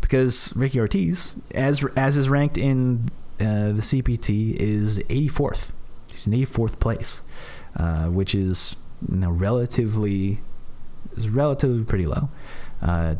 because 0.00 0.52
Ricki 0.56 0.80
Ortiz, 0.80 1.36
as 1.54 1.84
as 1.96 2.16
is 2.16 2.28
ranked 2.28 2.56
in 2.56 3.08
uh, 3.40 3.72
the 3.72 3.82
CPT, 3.82 4.54
is 4.56 4.98
84th. 5.00 5.72
He's 6.10 6.26
in 6.26 6.32
84th 6.32 6.78
place, 6.80 7.22
uh, 7.76 8.06
which 8.06 8.34
is 8.34 8.76
you 9.08 9.16
know, 9.16 9.30
relatively 9.30 10.40
is 11.16 11.28
relatively 11.28 11.84
pretty 11.84 12.06
low. 12.06 12.28
Uh, 12.80 13.16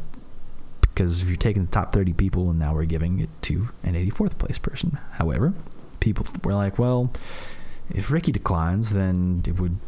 because 0.81 1.23
if 1.23 1.29
you're 1.29 1.37
taking 1.37 1.65
the 1.65 1.71
top 1.71 1.93
30 1.93 2.13
people 2.13 2.51
and 2.51 2.59
now 2.59 2.75
we're 2.75 2.85
giving 2.85 3.19
it 3.19 3.31
to 3.41 3.71
an 3.83 3.95
84th 3.95 4.37
place 4.37 4.59
person. 4.59 4.99
However, 5.13 5.55
people 6.01 6.27
were 6.45 6.53
like, 6.53 6.79
well, 6.79 7.11
if 7.91 8.11
Ricki 8.11 8.31
declines, 8.31 8.93
then 8.93 9.43
it 9.47 9.59
would 9.59 9.79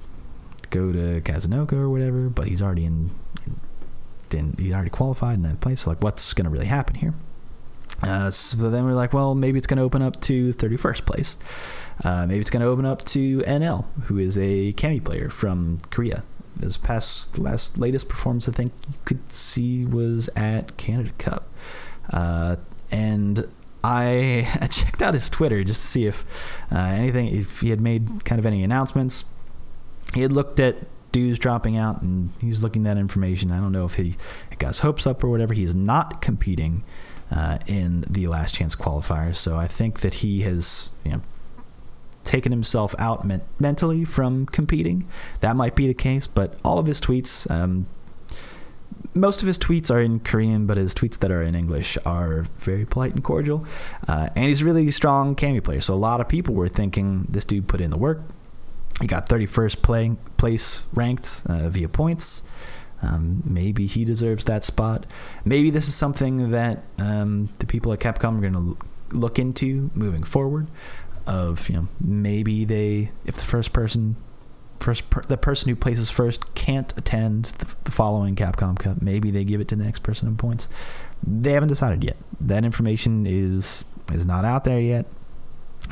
go 0.70 0.92
to 0.92 1.20
Kazunoko 1.20 1.74
or 1.74 1.90
whatever, 1.90 2.30
but 2.30 2.48
he's 2.48 2.62
already 2.62 2.86
in, 2.86 3.10
in 4.30 4.54
he's 4.58 4.72
already 4.72 4.90
qualified 4.90 5.36
in 5.36 5.42
that 5.42 5.60
place. 5.60 5.82
So 5.82 5.90
like, 5.90 6.02
what's 6.02 6.32
going 6.32 6.44
to 6.44 6.50
really 6.50 6.66
happen 6.66 6.96
here? 6.96 7.12
Uh, 8.02 8.30
so 8.30 8.70
then 8.70 8.84
we're 8.84 8.92
like, 8.92 9.12
well, 9.12 9.34
maybe 9.34 9.58
it's 9.58 9.66
going 9.66 9.78
to 9.78 9.82
open 9.82 10.02
up 10.02 10.20
to 10.22 10.52
31st 10.54 11.06
place. 11.06 11.36
Uh, 12.02 12.26
maybe 12.26 12.40
it's 12.40 12.50
going 12.50 12.62
to 12.62 12.66
open 12.66 12.84
up 12.84 13.04
to 13.04 13.40
NL, 13.40 13.84
who 14.04 14.18
is 14.18 14.36
a 14.36 14.72
Cammy 14.74 15.02
player 15.02 15.30
from 15.30 15.78
Korea. 15.90 16.24
His 16.60 16.76
past, 16.76 17.38
last, 17.38 17.78
latest 17.78 18.08
performance, 18.08 18.48
I 18.48 18.52
think 18.52 18.72
you 18.88 18.94
could 19.04 19.30
see 19.30 19.84
was 19.84 20.28
at 20.36 20.76
Canada 20.76 21.10
Cup. 21.18 21.48
Uh, 22.10 22.56
and 22.90 23.48
I 23.84 24.48
checked 24.70 25.02
out 25.02 25.14
his 25.14 25.28
Twitter 25.28 25.62
just 25.62 25.82
to 25.82 25.86
see 25.86 26.06
if 26.06 26.24
uh, 26.72 26.78
anything, 26.78 27.28
if 27.28 27.60
he 27.60 27.70
had 27.70 27.80
made 27.80 28.24
kind 28.24 28.38
of 28.38 28.46
any 28.46 28.62
announcements. 28.62 29.26
He 30.14 30.22
had 30.22 30.32
looked 30.32 30.58
at 30.60 30.76
Du's 31.12 31.38
dropping 31.38 31.76
out 31.76 32.02
and 32.02 32.30
he's 32.40 32.62
looking 32.62 32.86
at 32.86 32.94
that 32.94 33.00
information. 33.00 33.52
I 33.52 33.60
don't 33.60 33.72
know 33.72 33.84
if 33.84 33.94
he 33.94 34.16
got 34.58 34.68
his 34.68 34.78
hopes 34.80 35.06
up 35.06 35.22
or 35.22 35.28
whatever. 35.28 35.54
He's 35.54 35.74
not 35.74 36.22
competing 36.22 36.82
uh, 37.34 37.58
in 37.66 38.04
the 38.08 38.28
last 38.28 38.54
chance 38.54 38.74
qualifiers. 38.74 39.36
So 39.36 39.56
I 39.56 39.66
think 39.66 40.00
that 40.00 40.14
he 40.14 40.42
has 40.42 40.90
you 41.04 41.12
know 41.12 41.20
taken 42.22 42.52
himself 42.52 42.94
out 42.98 43.24
men- 43.24 43.42
mentally 43.58 44.04
from 44.04 44.46
competing. 44.46 45.06
That 45.40 45.56
might 45.56 45.74
be 45.74 45.86
the 45.86 45.94
case, 45.94 46.26
but 46.26 46.56
all 46.64 46.78
of 46.78 46.86
his 46.86 47.00
tweets, 47.00 47.50
um, 47.50 47.86
most 49.12 49.42
of 49.42 49.46
his 49.46 49.58
tweets 49.58 49.90
are 49.90 50.00
in 50.00 50.20
Korean, 50.20 50.66
but 50.66 50.76
his 50.76 50.94
tweets 50.94 51.18
that 51.18 51.30
are 51.30 51.42
in 51.42 51.54
English 51.54 51.98
are 52.06 52.46
very 52.58 52.86
polite 52.86 53.12
and 53.14 53.22
cordial. 53.22 53.64
Uh, 54.08 54.30
and 54.34 54.46
he's 54.46 54.62
a 54.62 54.64
really 54.64 54.90
strong 54.90 55.36
Cammy 55.36 55.62
player, 55.62 55.80
so 55.80 55.92
a 55.92 55.96
lot 55.96 56.20
of 56.20 56.28
people 56.28 56.54
were 56.54 56.68
thinking 56.68 57.26
this 57.28 57.44
dude 57.44 57.68
put 57.68 57.80
in 57.80 57.90
the 57.90 57.98
work. 57.98 58.22
He 59.00 59.06
got 59.06 59.28
31st 59.28 59.82
play- 59.82 60.16
place 60.36 60.84
ranked 60.94 61.42
uh, 61.46 61.68
via 61.68 61.88
points. 61.88 62.42
Um, 63.04 63.42
maybe 63.44 63.86
he 63.86 64.04
deserves 64.04 64.44
that 64.46 64.64
spot. 64.64 65.06
Maybe 65.44 65.70
this 65.70 65.88
is 65.88 65.94
something 65.94 66.50
that 66.50 66.82
um, 66.98 67.50
the 67.58 67.66
people 67.66 67.92
at 67.92 68.00
Capcom 68.00 68.38
are 68.38 68.40
going 68.40 68.54
to 68.54 68.78
look 69.16 69.38
into 69.38 69.90
moving 69.94 70.22
forward 70.24 70.66
of 71.26 71.68
you 71.70 71.76
know 71.76 71.88
maybe 72.00 72.64
they 72.66 73.10
if 73.24 73.36
the 73.36 73.44
first 73.44 73.72
person 73.72 74.16
first 74.80 75.08
per, 75.08 75.22
the 75.22 75.36
person 75.36 75.70
who 75.70 75.76
places 75.76 76.10
first 76.10 76.54
can't 76.54 76.96
attend 76.98 77.46
the, 77.58 77.74
the, 77.84 77.90
following 77.90 78.36
Capcom 78.36 78.78
Cup, 78.78 79.00
maybe 79.00 79.30
they 79.30 79.44
give 79.44 79.60
it 79.60 79.68
to 79.68 79.76
the 79.76 79.84
next 79.84 80.02
person 80.02 80.28
in 80.28 80.36
points. 80.36 80.68
They 81.26 81.52
haven't 81.52 81.70
decided 81.70 82.04
yet. 82.04 82.16
That 82.40 82.64
information 82.64 83.26
is 83.26 83.84
is 84.12 84.26
not 84.26 84.44
out 84.44 84.64
there 84.64 84.80
yet. 84.80 85.06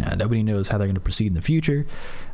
Uh, 0.05 0.15
nobody 0.15 0.43
knows 0.43 0.69
how 0.69 0.79
they're 0.79 0.87
going 0.87 0.95
to 0.95 1.01
proceed 1.01 1.29
in 1.29 1.35
the 1.35 1.43
future 1.43 1.87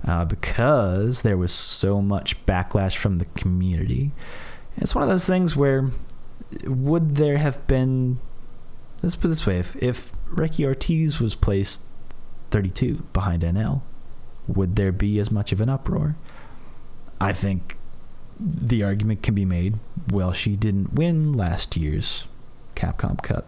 uh, 0.07 0.25
because 0.25 1.23
there 1.23 1.37
was 1.37 1.53
so 1.53 2.01
much 2.01 2.45
backlash 2.47 2.97
from 2.97 3.19
the 3.19 3.25
community. 3.37 4.13
It's 4.81 4.95
one 4.95 5.03
of 5.03 5.09
those 5.09 5.27
things 5.27 5.57
where 5.57 5.91
would 6.65 7.17
there 7.17 7.39
have 7.39 7.67
been 7.67 8.19
let's 9.03 9.17
put 9.17 9.27
it 9.27 9.29
this 9.29 9.47
way 9.47 9.59
if, 9.59 9.77
if 9.77 10.13
Ricki 10.29 10.65
Ortiz 10.65 11.21
was 11.21 11.35
placed 11.35 11.83
32 12.51 13.07
behind 13.13 13.43
NL, 13.43 13.83
would 14.47 14.77
there 14.77 14.93
be 14.93 15.19
as 15.19 15.31
much 15.31 15.53
of 15.53 15.61
an 15.61 15.69
uproar? 15.69 16.17
I 17.21 17.33
think 17.33 17.77
the 18.41 18.83
argument 18.83 19.23
can 19.23 19.35
be 19.35 19.45
made 19.45 19.79
well, 20.11 20.33
she 20.33 20.57
didn't 20.57 20.95
win 20.95 21.33
last 21.33 21.77
year's 21.77 22.27
Capcom 22.75 23.23
Cup. 23.23 23.47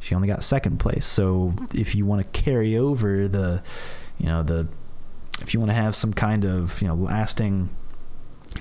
She 0.00 0.14
only 0.14 0.26
got 0.26 0.42
second 0.42 0.78
place. 0.78 1.06
So 1.06 1.54
if 1.72 1.94
you 1.94 2.04
want 2.04 2.20
to 2.20 2.42
carry 2.42 2.76
over 2.76 3.28
the, 3.28 3.62
you 4.18 4.26
know, 4.26 4.42
the, 4.42 4.68
if 5.40 5.54
you 5.54 5.60
want 5.60 5.70
to 5.70 5.76
have 5.76 5.94
some 5.94 6.12
kind 6.12 6.44
of, 6.44 6.80
you 6.82 6.88
know, 6.88 6.94
lasting 6.94 7.68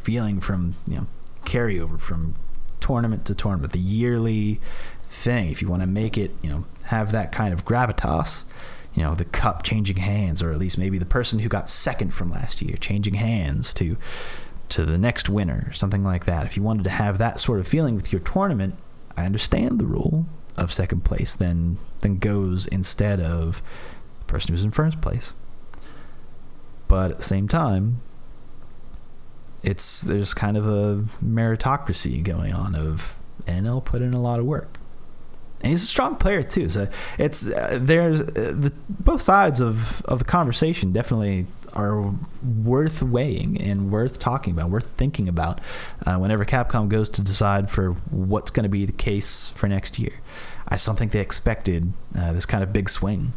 feeling 0.03 0.39
from, 0.39 0.75
you 0.88 0.97
know, 0.97 1.07
carryover 1.51 1.99
from 1.99 2.35
tournament 2.79 3.25
to 3.25 3.35
tournament, 3.35 3.73
the 3.73 3.79
yearly 3.79 4.59
thing, 5.05 5.51
if 5.51 5.61
you 5.61 5.67
want 5.67 5.81
to 5.81 5.87
make 5.87 6.17
it, 6.17 6.31
you 6.41 6.49
know, 6.49 6.65
have 6.83 7.11
that 7.11 7.31
kind 7.31 7.53
of 7.53 7.65
gravitas, 7.65 8.43
you 8.93 9.03
know 9.03 9.15
the 9.15 9.25
cup 9.25 9.63
changing 9.63 9.97
hands, 9.97 10.41
or 10.41 10.51
at 10.51 10.57
least 10.57 10.77
maybe 10.77 10.97
the 10.97 11.05
person 11.05 11.39
who 11.39 11.49
got 11.49 11.69
second 11.69 12.13
from 12.13 12.29
last 12.29 12.61
year 12.61 12.75
changing 12.77 13.13
hands 13.13 13.73
to 13.75 13.97
to 14.69 14.85
the 14.85 14.97
next 14.97 15.29
winner, 15.29 15.71
something 15.73 16.03
like 16.03 16.25
that. 16.25 16.45
If 16.45 16.55
you 16.55 16.63
wanted 16.63 16.83
to 16.83 16.89
have 16.89 17.17
that 17.17 17.39
sort 17.39 17.59
of 17.59 17.67
feeling 17.67 17.95
with 17.95 18.11
your 18.11 18.21
tournament, 18.21 18.75
I 19.17 19.25
understand 19.25 19.79
the 19.79 19.85
rule 19.85 20.25
of 20.57 20.71
second 20.71 21.05
place 21.05 21.35
then 21.35 21.77
then 22.01 22.17
goes 22.17 22.67
instead 22.67 23.21
of 23.21 23.61
the 24.19 24.25
person 24.25 24.51
who's 24.51 24.63
in 24.63 24.71
first 24.71 25.01
place. 25.01 25.33
But 26.87 27.11
at 27.11 27.17
the 27.17 27.23
same 27.23 27.47
time, 27.47 28.01
it's 29.63 30.02
there's 30.02 30.34
kind 30.34 30.58
of 30.58 30.65
a 30.65 31.04
meritocracy 31.24 32.24
going 32.24 32.54
on 32.54 32.76
of 32.76 33.17
NL 33.45 33.84
put 33.84 34.02
in 34.02 34.13
a 34.13 34.21
lot 34.21 34.39
of 34.39 34.45
work. 34.45 34.78
And 35.62 35.69
he's 35.69 35.84
a 35.84 35.88
strong 35.88 36.15
player 36.15 36.41
too. 36.41 36.69
So 36.69 36.88
it's 37.19 37.47
uh, 37.47 37.78
there's 37.80 38.21
uh, 38.21 38.54
the, 38.56 38.74
both 38.89 39.21
sides 39.21 39.60
of, 39.60 40.02
of 40.06 40.19
the 40.19 40.26
conversation 40.26 40.91
definitely 40.91 41.45
are 41.74 42.13
worth 42.43 43.02
weighing 43.02 43.62
and 43.62 43.91
worth 43.91 44.19
talking 44.19 44.54
about, 44.54 44.69
worth 44.69 44.88
thinking 44.88 45.30
about 45.30 45.62
uh, 46.06 46.17
whenever 46.17 46.45
Capcom 46.45 46.89
goes 46.89 47.10
to 47.10 47.21
decide 47.21 47.69
for 47.69 47.91
what's 48.10 48.52
going 48.52 48.63
to 48.63 48.69
be 48.69 48.86
the 48.86 48.91
case 48.91 49.54
for 49.56 49.67
next 49.67 49.97
year. 50.00 50.13
I 50.67 50.76
just 50.76 50.86
don't 50.86 50.97
think 50.97 51.12
they 51.12 51.19
expected 51.19 51.93
uh, 52.17 52.34
this 52.34 52.45
kind 52.45 52.63
of 52.63 52.74
big 52.74 52.89
swing 52.89 53.34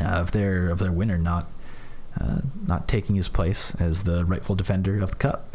uh, 0.00 0.04
of 0.04 0.32
their 0.32 0.70
of 0.70 0.78
their 0.78 0.92
winner 0.92 1.18
not 1.18 1.50
uh, 2.20 2.38
not 2.66 2.88
taking 2.88 3.16
his 3.16 3.28
place 3.28 3.74
as 3.76 4.04
the 4.04 4.24
rightful 4.24 4.54
defender 4.54 5.00
of 5.00 5.10
the 5.10 5.16
cup. 5.16 5.48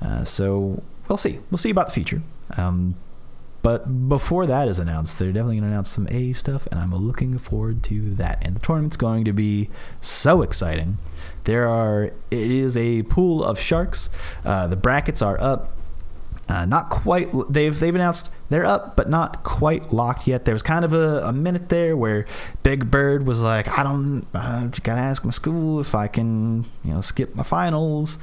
Uh, 0.00 0.24
so 0.24 0.82
we'll 1.08 1.16
see. 1.16 1.38
We'll 1.50 1.58
see 1.58 1.70
about 1.70 1.88
the 1.88 1.92
future. 1.92 2.22
Um, 2.56 2.96
but 3.62 4.08
before 4.08 4.46
that 4.46 4.68
is 4.68 4.78
announced, 4.78 5.18
they're 5.18 5.32
definitely 5.32 5.56
going 5.56 5.64
to 5.64 5.70
announce 5.70 5.90
some 5.90 6.06
A 6.10 6.32
stuff, 6.34 6.68
and 6.70 6.78
I'm 6.78 6.94
looking 6.94 7.36
forward 7.36 7.82
to 7.84 8.14
that. 8.14 8.38
And 8.46 8.54
the 8.54 8.60
tournament's 8.60 8.96
going 8.96 9.24
to 9.24 9.32
be 9.32 9.70
so 10.00 10.42
exciting. 10.42 10.98
There 11.44 11.68
are, 11.68 12.04
it 12.04 12.12
is 12.30 12.76
a 12.76 13.02
pool 13.04 13.42
of 13.42 13.58
sharks. 13.58 14.08
Uh, 14.44 14.68
the 14.68 14.76
brackets 14.76 15.20
are 15.20 15.40
up. 15.40 15.72
Uh, 16.48 16.64
not 16.64 16.90
quite. 16.90 17.28
They've 17.50 17.76
they've 17.76 17.94
announced 17.94 18.30
they're 18.50 18.64
up, 18.64 18.94
but 18.96 19.08
not 19.08 19.42
quite 19.42 19.92
locked 19.92 20.28
yet. 20.28 20.44
There 20.44 20.54
was 20.54 20.62
kind 20.62 20.84
of 20.84 20.92
a, 20.92 21.22
a 21.24 21.32
minute 21.32 21.68
there 21.68 21.96
where 21.96 22.26
Big 22.62 22.88
Bird 22.88 23.26
was 23.26 23.42
like, 23.42 23.66
"I 23.76 23.82
don't, 23.82 24.24
I 24.32 24.70
gotta 24.82 25.00
ask 25.00 25.24
my 25.24 25.32
school 25.32 25.80
if 25.80 25.94
I 25.94 26.06
can, 26.06 26.64
you 26.84 26.92
know, 26.92 27.00
skip 27.00 27.34
my 27.34 27.42
finals." 27.42 28.20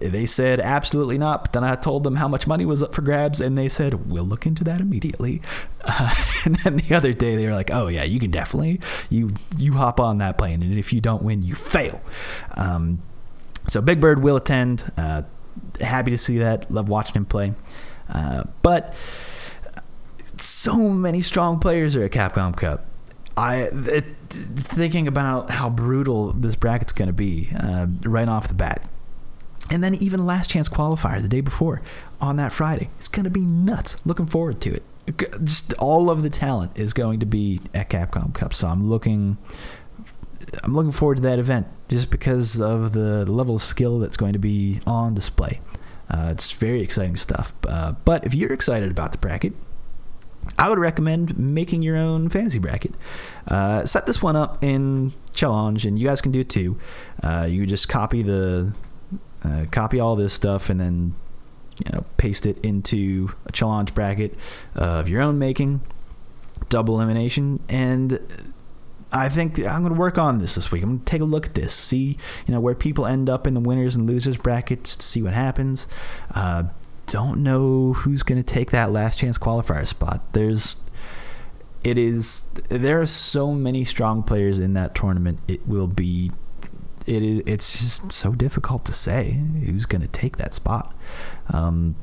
They 0.00 0.26
said 0.26 0.58
absolutely 0.58 1.16
not. 1.16 1.44
But 1.44 1.52
then 1.52 1.62
I 1.62 1.76
told 1.76 2.02
them 2.02 2.16
how 2.16 2.26
much 2.26 2.48
money 2.48 2.66
was 2.66 2.82
up 2.82 2.92
for 2.92 3.02
grabs, 3.02 3.40
and 3.40 3.56
they 3.56 3.68
said 3.68 4.10
we'll 4.10 4.24
look 4.24 4.44
into 4.44 4.64
that 4.64 4.80
immediately. 4.80 5.40
Uh, 5.84 6.12
and 6.44 6.56
then 6.56 6.78
the 6.78 6.96
other 6.96 7.12
day 7.12 7.36
they 7.36 7.46
were 7.46 7.52
like, 7.52 7.70
"Oh 7.72 7.86
yeah, 7.86 8.02
you 8.02 8.18
can 8.18 8.32
definitely 8.32 8.80
you 9.08 9.34
you 9.56 9.74
hop 9.74 10.00
on 10.00 10.18
that 10.18 10.36
plane, 10.36 10.64
and 10.64 10.76
if 10.76 10.92
you 10.92 11.00
don't 11.00 11.22
win, 11.22 11.42
you 11.42 11.54
fail." 11.54 12.02
Um, 12.56 13.02
so 13.68 13.80
Big 13.80 14.00
Bird 14.00 14.22
will 14.22 14.36
attend. 14.36 14.90
Uh, 14.96 15.22
happy 15.80 16.10
to 16.10 16.18
see 16.18 16.38
that. 16.38 16.70
Love 16.70 16.88
watching 16.88 17.14
him 17.14 17.24
play. 17.24 17.54
Uh, 18.08 18.44
but 18.62 18.94
so 20.36 20.76
many 20.76 21.20
strong 21.20 21.58
players 21.58 21.96
are 21.96 22.04
at 22.04 22.12
Capcom 22.12 22.56
Cup. 22.56 22.86
I 23.36 23.68
it, 23.72 24.04
thinking 24.30 25.08
about 25.08 25.50
how 25.50 25.68
brutal 25.68 26.32
this 26.32 26.56
bracket's 26.56 26.92
going 26.92 27.08
to 27.08 27.12
be 27.14 27.48
uh, 27.58 27.86
right 28.04 28.28
off 28.28 28.48
the 28.48 28.54
bat. 28.54 28.88
And 29.70 29.82
then 29.82 29.94
even 29.94 30.26
last 30.26 30.50
chance 30.50 30.68
qualifier 30.68 31.22
the 31.22 31.28
day 31.28 31.40
before 31.40 31.80
on 32.20 32.36
that 32.36 32.52
Friday. 32.52 32.90
It's 32.98 33.08
going 33.08 33.24
to 33.24 33.30
be 33.30 33.40
nuts. 33.40 34.04
Looking 34.04 34.26
forward 34.26 34.60
to 34.62 34.74
it. 34.74 34.82
Just 35.42 35.74
all 35.74 36.10
of 36.10 36.22
the 36.22 36.30
talent 36.30 36.78
is 36.78 36.92
going 36.92 37.20
to 37.20 37.26
be 37.26 37.60
at 37.72 37.90
Capcom 37.90 38.32
Cup. 38.34 38.54
So 38.54 38.68
I'm 38.68 38.88
looking 38.88 39.38
I'm 40.62 40.74
looking 40.74 40.92
forward 40.92 41.16
to 41.16 41.22
that 41.22 41.38
event 41.38 41.66
just 41.88 42.10
because 42.10 42.60
of 42.60 42.92
the 42.92 43.30
level 43.30 43.56
of 43.56 43.62
skill 43.62 43.98
that's 43.98 44.16
going 44.16 44.32
to 44.32 44.38
be 44.38 44.80
on 44.86 45.14
display. 45.14 45.60
Uh, 46.10 46.28
it's 46.30 46.52
very 46.52 46.80
exciting 46.82 47.16
stuff. 47.16 47.54
Uh, 47.66 47.92
but 48.04 48.24
if 48.24 48.34
you're 48.34 48.52
excited 48.52 48.90
about 48.90 49.12
the 49.12 49.18
bracket, 49.18 49.52
I 50.58 50.68
would 50.68 50.78
recommend 50.78 51.38
making 51.38 51.82
your 51.82 51.96
own 51.96 52.28
fantasy 52.28 52.58
bracket. 52.58 52.92
Uh, 53.48 53.84
set 53.86 54.06
this 54.06 54.22
one 54.22 54.36
up 54.36 54.62
in 54.62 55.12
Challonge, 55.32 55.84
and 55.84 55.98
you 55.98 56.06
guys 56.06 56.20
can 56.20 56.32
do 56.32 56.40
it 56.40 56.50
too. 56.50 56.78
Uh, 57.22 57.46
you 57.48 57.66
just 57.66 57.88
copy 57.88 58.22
the 58.22 58.74
uh, 59.44 59.66
copy 59.70 60.00
all 60.00 60.16
this 60.16 60.32
stuff 60.32 60.70
and 60.70 60.80
then 60.80 61.14
you 61.84 61.92
know 61.92 62.04
paste 62.16 62.46
it 62.46 62.56
into 62.64 63.30
a 63.46 63.52
challenge 63.52 63.94
bracket 63.94 64.34
of 64.74 65.08
your 65.08 65.20
own 65.20 65.38
making 65.38 65.80
double 66.68 66.96
elimination 66.96 67.60
and 67.68 68.18
I 69.12 69.28
think 69.28 69.58
I'm 69.58 69.82
going 69.82 69.94
to 69.94 69.98
work 69.98 70.18
on 70.18 70.38
this 70.38 70.54
this 70.54 70.72
week. 70.72 70.82
I'm 70.82 70.90
going 70.90 70.98
to 71.00 71.04
take 71.04 71.20
a 71.20 71.24
look 71.24 71.46
at 71.46 71.54
this, 71.54 71.72
see 71.72 72.18
you 72.46 72.52
know 72.52 72.60
where 72.60 72.74
people 72.74 73.06
end 73.06 73.28
up 73.28 73.46
in 73.46 73.54
the 73.54 73.60
winners 73.60 73.96
and 73.96 74.08
losers 74.08 74.36
brackets, 74.36 74.96
to 74.96 75.06
see 75.06 75.22
what 75.22 75.34
happens. 75.34 75.86
Uh, 76.34 76.64
don't 77.06 77.42
know 77.42 77.92
who's 77.92 78.22
going 78.22 78.42
to 78.42 78.54
take 78.54 78.70
that 78.70 78.90
last 78.90 79.18
chance 79.18 79.38
qualifier 79.38 79.86
spot. 79.86 80.32
There's, 80.32 80.78
it 81.84 81.98
is 81.98 82.44
there 82.68 83.00
are 83.00 83.06
so 83.06 83.52
many 83.52 83.84
strong 83.84 84.22
players 84.22 84.58
in 84.58 84.74
that 84.74 84.94
tournament. 84.94 85.40
It 85.46 85.66
will 85.66 85.86
be 85.88 86.32
it 87.06 87.22
is 87.22 87.42
it's 87.46 87.72
just 87.72 88.12
so 88.12 88.32
difficult 88.32 88.84
to 88.86 88.92
say 88.92 89.40
who's 89.64 89.86
going 89.86 90.02
to 90.02 90.08
take 90.08 90.38
that 90.38 90.54
spot. 90.54 90.94
Um, 91.52 91.96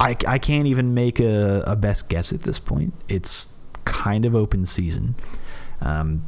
I, 0.00 0.16
I 0.26 0.38
can't 0.38 0.66
even 0.66 0.94
make 0.94 1.18
a, 1.18 1.64
a 1.66 1.74
best 1.74 2.08
guess 2.08 2.32
at 2.32 2.42
this 2.42 2.58
point. 2.58 2.94
It's 3.08 3.52
kind 3.88 4.24
of 4.24 4.36
open 4.36 4.66
season. 4.66 5.16
Um, 5.80 6.24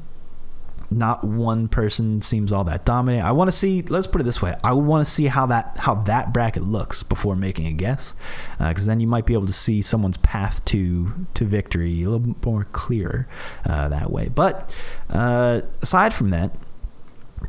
not 0.90 1.22
one 1.22 1.68
person 1.68 2.20
seems 2.20 2.52
all 2.52 2.64
that 2.64 2.84
dominant. 2.84 3.24
I 3.24 3.30
want 3.30 3.48
to 3.48 3.56
see. 3.56 3.82
Let's 3.82 4.08
put 4.08 4.20
it 4.20 4.24
this 4.24 4.42
way: 4.42 4.56
I 4.64 4.72
want 4.72 5.06
to 5.06 5.10
see 5.10 5.26
how 5.26 5.46
that 5.46 5.76
how 5.78 5.94
that 5.94 6.32
bracket 6.32 6.64
looks 6.64 7.04
before 7.04 7.36
making 7.36 7.66
a 7.68 7.72
guess, 7.72 8.14
because 8.58 8.88
uh, 8.88 8.90
then 8.90 8.98
you 8.98 9.06
might 9.06 9.24
be 9.24 9.34
able 9.34 9.46
to 9.46 9.52
see 9.52 9.82
someone's 9.82 10.16
path 10.16 10.64
to 10.66 11.12
to 11.34 11.44
victory 11.44 12.02
a 12.02 12.08
little 12.08 12.18
bit 12.18 12.44
more 12.44 12.64
clear 12.64 13.28
uh, 13.66 13.88
that 13.88 14.10
way. 14.10 14.28
But 14.28 14.74
uh, 15.10 15.60
aside 15.80 16.12
from 16.12 16.30
that, 16.30 16.56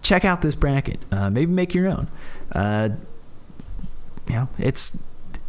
check 0.04 0.24
out 0.24 0.43
this 0.43 0.54
bracket. 0.54 1.04
Uh, 1.12 1.32
maybe 1.32 1.52
make 1.52 1.74
your 1.74 1.88
own. 1.88 2.10
Uh, 2.52 2.89
you 4.28 4.36
know, 4.36 4.50
it's 4.60 5.00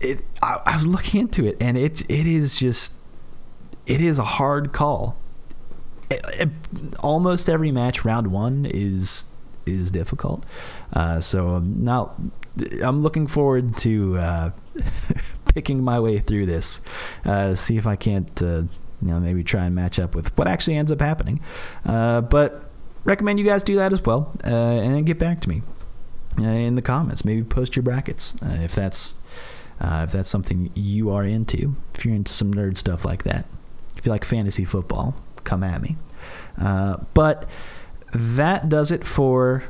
it. 0.01 0.25
I, 0.41 0.61
I, 0.65 0.77
was 0.77 0.87
looking 0.87 1.21
into 1.21 1.45
it, 1.47 1.59
and 1.61 1.77
it 1.77 2.03
it 2.11 2.27
is 2.27 2.57
just 2.57 2.95
it 3.87 4.01
is 4.01 4.19
a 4.19 4.25
hard 4.25 4.73
call. 4.73 5.17
It, 6.11 6.21
it, 6.41 6.49
almost 7.01 7.49
every 7.49 7.73
match, 7.73 8.05
round 8.05 8.29
one 8.29 8.67
is 8.69 9.25
is 9.67 9.91
difficult. 9.91 10.45
Uh, 10.93 11.21
so 11.21 11.49
I'm 11.51 11.85
not. 11.85 12.15
I'm 12.83 13.03
looking 13.03 13.27
forward 13.27 13.77
to 13.79 14.19
uh, 14.19 14.51
picking 15.55 15.83
my 15.83 16.01
way 16.01 16.19
through 16.19 16.47
this. 16.47 16.81
Uh, 17.25 17.55
see 17.55 17.77
if 17.77 17.87
I 17.87 17.97
can't. 17.97 18.43
Uh, 18.43 18.63
you 19.01 19.09
know, 19.09 19.19
maybe 19.19 19.43
try 19.43 19.65
and 19.65 19.75
match 19.75 19.99
up 19.99 20.15
with 20.15 20.37
what 20.39 20.47
actually 20.47 20.77
ends 20.77 20.93
up 20.93 21.01
happening. 21.01 21.41
Uh, 21.85 22.21
but 22.21 22.71
recommend 23.05 23.41
you 23.41 23.45
guys 23.45 23.65
do 23.65 23.75
that 23.77 23.93
as 23.93 24.05
well, 24.05 24.33
uh, 24.45 24.49
and 24.49 25.05
get 25.07 25.19
back 25.19 25.41
to 25.41 25.49
me 25.49 25.63
in 26.39 26.77
the 26.77 26.83
comments. 26.83 27.25
Maybe 27.25 27.43
post 27.43 27.75
your 27.75 27.83
brackets 27.83 28.35
if 28.43 28.75
that's 28.75 29.17
if 29.81 30.13
that's 30.13 30.29
something 30.31 30.71
you 30.75 31.11
are 31.11 31.25
into. 31.25 31.75
If 31.95 32.05
you're 32.05 32.15
into 32.15 32.33
some 32.33 32.55
nerd 32.55 32.77
stuff 32.77 33.05
like 33.05 33.25
that, 33.25 33.45
if 34.03 34.07
you 34.07 34.11
like 34.11 34.25
fantasy 34.25 34.65
football, 34.65 35.15
come 35.45 35.63
at 35.63 35.81
me. 35.81 35.97
Uh, 36.61 36.97
but 37.15 37.49
that 38.13 38.69
does 38.69 38.91
it 38.91 39.07
for 39.07 39.63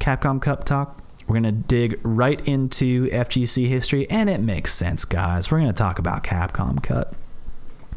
Capcom 0.00 0.42
Cup 0.42 0.64
talk. 0.64 1.00
We're 1.28 1.40
going 1.40 1.44
to 1.44 1.52
dig 1.52 2.00
right 2.02 2.40
into 2.48 3.06
FGC 3.10 3.68
history, 3.68 4.10
and 4.10 4.28
it 4.28 4.40
makes 4.40 4.74
sense, 4.74 5.04
guys. 5.04 5.52
We're 5.52 5.60
going 5.60 5.70
to 5.70 5.78
talk 5.78 6.00
about 6.00 6.24
Capcom 6.24 6.82
Cup 6.82 7.14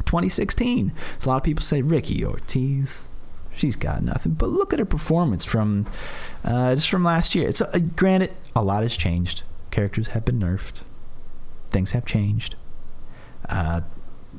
2016. 0.06 0.92
So 1.18 1.28
a 1.28 1.30
lot 1.30 1.38
of 1.38 1.42
people 1.42 1.64
say 1.64 1.82
Ricki 1.82 2.24
Ortiz, 2.24 3.08
she's 3.52 3.74
got 3.74 4.00
nothing. 4.04 4.34
But 4.34 4.50
look 4.50 4.72
at 4.72 4.78
her 4.78 4.84
performance 4.84 5.44
from 5.44 5.88
uh, 6.44 6.76
just 6.76 6.88
from 6.88 7.02
last 7.02 7.34
year. 7.34 7.48
It's 7.48 7.60
uh, 7.60 7.80
granted 7.96 8.32
a 8.54 8.62
lot 8.62 8.84
has 8.84 8.96
changed. 8.96 9.42
Characters 9.72 10.06
have 10.08 10.24
been 10.24 10.38
nerfed. 10.38 10.82
Things 11.72 11.90
have 11.90 12.06
changed. 12.06 12.54
Uh, 13.48 13.80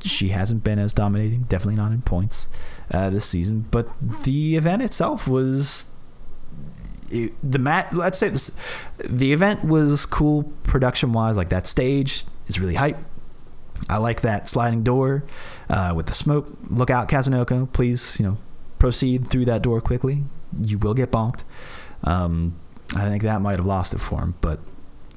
she 0.06 0.30
hasn't 0.30 0.64
been 0.64 0.80
as 0.80 0.94
dominating. 0.94 1.44
Definitely 1.44 1.76
not 1.76 1.92
in 1.92 2.02
points 2.02 2.48
uh, 2.92 3.10
this 3.10 3.26
season. 3.26 3.66
But 3.72 3.90
the 4.24 4.56
event 4.56 4.82
itself 4.82 5.28
was. 5.28 5.88
It, 7.12 7.34
the 7.44 7.60
mat. 7.60 7.94
Let's 7.94 8.18
say 8.18 8.30
this. 8.30 8.58
The 9.04 9.34
event 9.34 9.64
was 9.64 10.06
cool 10.06 10.44
production 10.64 11.14
wise. 11.14 11.38
Like 11.38 11.50
that 11.50 11.68
stage 11.68 12.26
is 12.48 12.60
really 12.60 12.76
hype. 12.76 12.98
I 13.90 13.98
like 13.98 14.22
that 14.22 14.48
sliding 14.48 14.84
door 14.84 15.24
uh, 15.70 15.94
with 15.96 16.06
the 16.06 16.14
smoke. 16.14 16.48
Look 16.70 16.90
out, 16.90 17.10
Kazunoko. 17.10 17.72
Please, 17.72 18.18
you 18.20 18.26
know, 18.26 18.38
proceed 18.80 19.28
through 19.28 19.46
that 19.46 19.62
door 19.62 19.82
quickly, 19.82 20.24
you 20.62 20.78
will 20.78 20.94
get 20.94 21.12
bonked. 21.12 21.44
Um, 22.04 22.56
I 22.96 23.10
think 23.10 23.24
that 23.24 23.42
might 23.42 23.58
have 23.58 23.66
lost 23.66 23.94
it 23.94 24.00
for 24.00 24.22
him, 24.22 24.36
but 24.42 24.60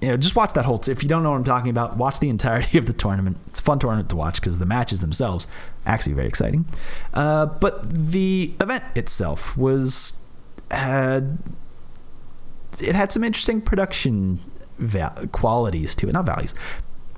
you 0.00 0.08
know, 0.08 0.16
just 0.16 0.36
watch 0.36 0.52
that 0.52 0.64
whole. 0.64 0.80
If 0.86 1.02
you 1.02 1.08
don't 1.08 1.22
know 1.22 1.30
what 1.30 1.36
I'm 1.36 1.44
talking 1.44 1.70
about, 1.70 1.96
watch 1.96 2.20
the 2.20 2.28
entirety 2.28 2.78
of 2.78 2.86
the 2.86 2.92
tournament. 2.92 3.38
It's 3.48 3.60
a 3.60 3.62
fun 3.62 3.78
tournament 3.78 4.10
to 4.10 4.16
watch 4.16 4.40
because 4.40 4.58
the 4.58 4.66
matches 4.66 5.00
themselves 5.00 5.46
actually 5.86 6.14
very 6.14 6.28
exciting. 6.28 6.66
Uh, 7.14 7.46
but 7.46 7.90
the 7.90 8.54
event 8.60 8.84
itself 8.94 9.56
was. 9.56 10.18
had 10.70 11.38
it 12.80 12.94
had 12.94 13.10
some 13.10 13.24
interesting 13.24 13.60
production 13.60 14.38
qualities 15.32 15.94
to 15.96 16.08
it, 16.08 16.12
not 16.12 16.26
values, 16.26 16.54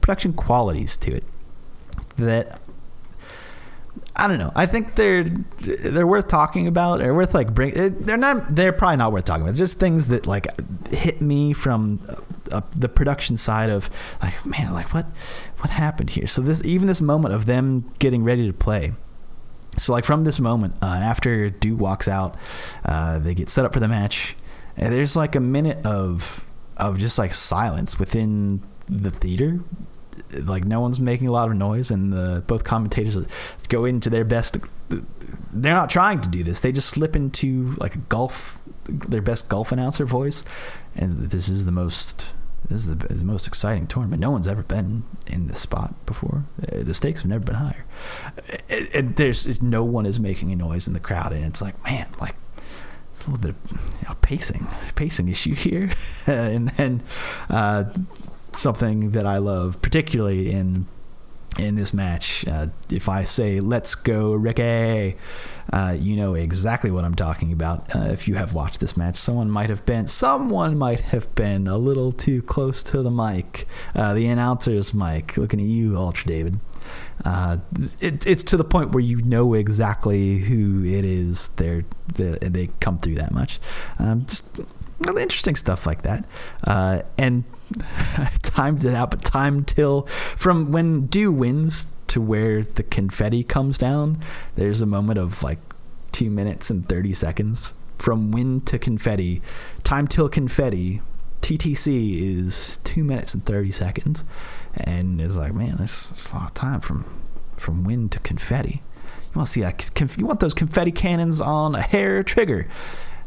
production 0.01 0.33
qualities 0.33 0.97
to 0.97 1.15
it 1.15 1.25
that 2.17 2.61
I 4.21 4.29
don't 4.29 4.39
know. 4.39 4.53
I 4.55 4.67
think 4.67 4.97
they're 4.97 5.25
they're 5.25 6.07
worth 6.07 6.29
talking 6.29 6.67
about. 6.67 7.01
Or 7.01 7.15
worth 7.15 7.33
like 7.33 7.55
bring. 7.55 7.73
They're 8.01 8.19
not. 8.19 8.55
They're 8.55 8.73
probably 8.73 8.99
not 8.99 9.13
worth 9.13 9.25
talking 9.25 9.45
about. 9.45 9.55
Just 9.55 9.81
things 9.81 10.09
that 10.09 10.27
like 10.27 10.47
hit 10.91 11.23
me 11.23 11.55
from 11.55 12.03
uh, 12.53 12.61
the 12.77 12.91
production 12.91 13.39
side 13.39 13.71
of 13.71 13.89
like, 14.23 14.45
man, 14.45 14.75
like 14.75 14.93
what 14.93 15.07
what 15.61 15.71
happened 15.71 16.11
here? 16.11 16.27
So 16.27 16.43
this 16.43 16.63
even 16.67 16.87
this 16.87 17.01
moment 17.01 17.35
of 17.35 17.47
them 17.47 17.91
getting 17.99 18.23
ready 18.23 18.47
to 18.47 18.53
play. 18.53 18.93
So 19.79 19.95
like 19.95 20.05
from 20.05 20.25
this 20.25 20.39
moment 20.39 20.75
uh, 20.83 20.87
after 20.87 21.49
Du 21.49 21.75
walks 21.75 22.07
out, 22.07 22.37
uh, 22.85 23.19
they 23.21 23.35
get 23.35 23.49
set 23.49 23.65
up 23.65 23.73
for 23.73 23.81
the 23.81 23.89
match. 23.89 24.37
And 24.77 24.93
there's 24.93 25.17
like 25.17 25.35
a 25.35 25.41
minute 25.41 25.87
of 25.87 26.45
of 26.77 26.99
just 26.99 27.19
like 27.19 27.33
silence 27.33 27.99
within 27.99 28.63
the 28.87 29.11
theater 29.11 29.61
like 30.33 30.65
no 30.65 30.81
one's 30.81 31.01
making 31.01 31.29
a 31.29 31.33
lot 31.33 31.51
of 31.51 31.57
noise, 31.57 31.91
and 31.91 32.13
the 32.13 32.43
both 32.47 32.65
commentators 32.65 33.19
go 33.69 33.85
into 33.85 34.11
their 34.11 34.25
best. 34.25 34.59
They're 35.53 35.75
not 35.75 35.91
trying 35.91 36.21
to 36.23 36.29
do 36.29 36.43
this; 36.43 36.61
they 36.61 36.73
just 36.73 36.89
slip 36.89 37.17
into 37.17 37.73
like 37.79 37.95
a 37.95 37.99
golf, 37.99 38.59
their 38.85 39.23
best 39.23 39.49
golf 39.49 39.73
announcer 39.73 40.05
voice, 40.05 40.45
and 40.95 41.13
this 41.31 41.49
is 41.49 41.65
the 41.65 41.73
most. 41.73 42.33
This 42.69 42.87
is 42.87 42.95
the, 42.95 42.95
the 42.95 43.25
most 43.25 43.49
exciting 43.49 43.87
tournament. 43.87 44.21
No 44.21 44.31
one's 44.31 44.47
ever 44.47 44.63
been 44.63 45.03
in 45.27 45.49
this 45.49 45.59
spot 45.59 45.95
before. 46.07 46.45
Uh, 46.63 46.85
the 46.85 46.95
stakes 46.95 47.23
have 47.23 47.31
never 47.31 47.45
been 47.45 47.57
higher. 47.57 47.85
It, 48.69 48.95
it, 48.95 49.17
there's 49.17 49.61
no 49.63 49.83
one 49.83 50.07
is 50.07 50.21
making 50.21 50.53
a 50.53 50.57
noise 50.57 50.87
in 50.87 50.93
the 50.93 51.01
crowd, 51.01 51.33
and 51.33 51.45
it's 51.45 51.63
like, 51.63 51.83
man, 51.85 52.07
like 52.21 52.37
it's 53.21 53.27
a 53.27 53.31
little 53.31 53.53
bit 53.53 53.55
of 53.55 53.73
you 54.01 54.09
know, 54.09 54.15
pacing, 54.23 54.67
pacing 54.95 55.29
issue 55.29 55.55
here. 55.55 55.91
and 56.27 56.69
then 56.69 57.03
uh, 57.49 57.85
something 58.53 59.11
that 59.13 59.27
I 59.27 59.39
love, 59.39 59.81
particularly 59.83 60.51
in 60.51 60.87
in 61.59 61.75
this 61.75 61.93
match. 61.93 62.47
Uh, 62.47 62.69
if 62.89 63.09
I 63.09 63.25
say 63.25 63.61
"Let's 63.61 63.95
go, 63.95 64.33
Ricki," 64.33 65.17
uh, 65.73 65.97
you 65.99 66.17
know 66.17 66.35
exactly 66.35 66.91
what 66.91 67.05
I'm 67.05 67.15
talking 67.15 67.53
about. 67.53 67.95
Uh, 67.95 68.09
if 68.11 68.29
you 68.29 68.35
have 68.37 68.55
watched 68.55 68.81
this 68.81 68.97
match, 68.97 69.17
someone 69.17 69.51
might 69.51 69.69
have 69.69 69.85
been 69.85 70.07
someone 70.07 70.79
might 70.79 71.01
have 71.01 71.35
been 71.35 71.67
a 71.67 71.77
little 71.77 72.13
too 72.13 72.43
close 72.43 72.83
to 72.85 73.03
the 73.03 73.11
mic, 73.11 73.67
uh, 73.95 74.15
the 74.15 74.27
announcer's 74.27 74.95
mic. 74.95 75.37
Looking 75.37 75.61
at 75.61 75.67
you, 75.67 75.97
Ultra 75.97 76.27
David. 76.29 76.61
Uh, 77.25 77.59
it, 78.01 78.27
it's 78.27 78.43
to 78.43 78.57
the 78.57 78.65
point 78.65 78.93
where 78.93 79.03
you 79.03 79.21
know 79.23 79.55
exactly 79.55 80.39
who 80.39 80.83
it 80.85 81.05
is. 81.05 81.49
They're, 81.49 81.85
they, 82.15 82.39
they 82.41 82.71
come 82.81 82.99
through 82.99 83.17
that 83.17 83.33
much. 83.33 83.61
Um, 83.99 84.25
just 84.25 84.59
interesting 85.09 85.57
stuff 85.57 85.87
like 85.87 86.03
that. 86.03 86.27
Uh, 86.65 87.03
and 87.19 87.45
timed 88.43 88.85
it 88.85 88.95
out, 88.95 89.11
but 89.11 89.25
time 89.25 89.65
till 89.65 90.03
from 90.37 90.73
when 90.73 91.07
Du 91.07 91.31
wins 91.33 91.87
to 92.09 92.21
where 92.21 92.63
the 92.63 92.83
confetti 92.83 93.45
comes 93.45 93.79
down, 93.79 94.21
there's 94.57 94.81
a 94.81 94.87
moment 94.87 95.19
of 95.19 95.43
like 95.43 95.59
two 96.13 96.31
minutes 96.31 96.71
and 96.71 96.89
30 96.89 97.15
seconds. 97.15 97.75
From 97.97 98.33
win 98.33 98.63
to 98.63 98.79
confetti, 98.79 99.43
time 99.83 100.09
till 100.09 100.29
confetti, 100.29 101.03
TTC 101.43 102.39
is 102.39 102.79
two 102.79 103.05
minutes 103.05 103.35
and 103.35 103.45
30 103.45 103.73
seconds. 103.73 104.25
And 104.75 105.21
it's 105.21 105.37
like, 105.37 105.55
man, 105.55 105.77
there's, 105.77 106.11
a 106.33 106.37
lot 106.37 106.49
of 106.49 106.55
time 106.55 106.81
from 106.81 107.05
from 107.57 107.85
win 107.85 108.09
to 108.09 108.19
confetti. 108.21 108.83
You 109.05 109.37
want 109.37 109.47
to 109.49 109.53
see 109.53 109.61
that? 109.61 110.17
You 110.19 110.27
want 110.27 110.41
those 110.41 110.55
confetti 110.55 110.93
cannons 110.93 111.41
on 111.41 111.75
a 111.75 111.83
hair 111.83 112.23
trigger 112.23 112.67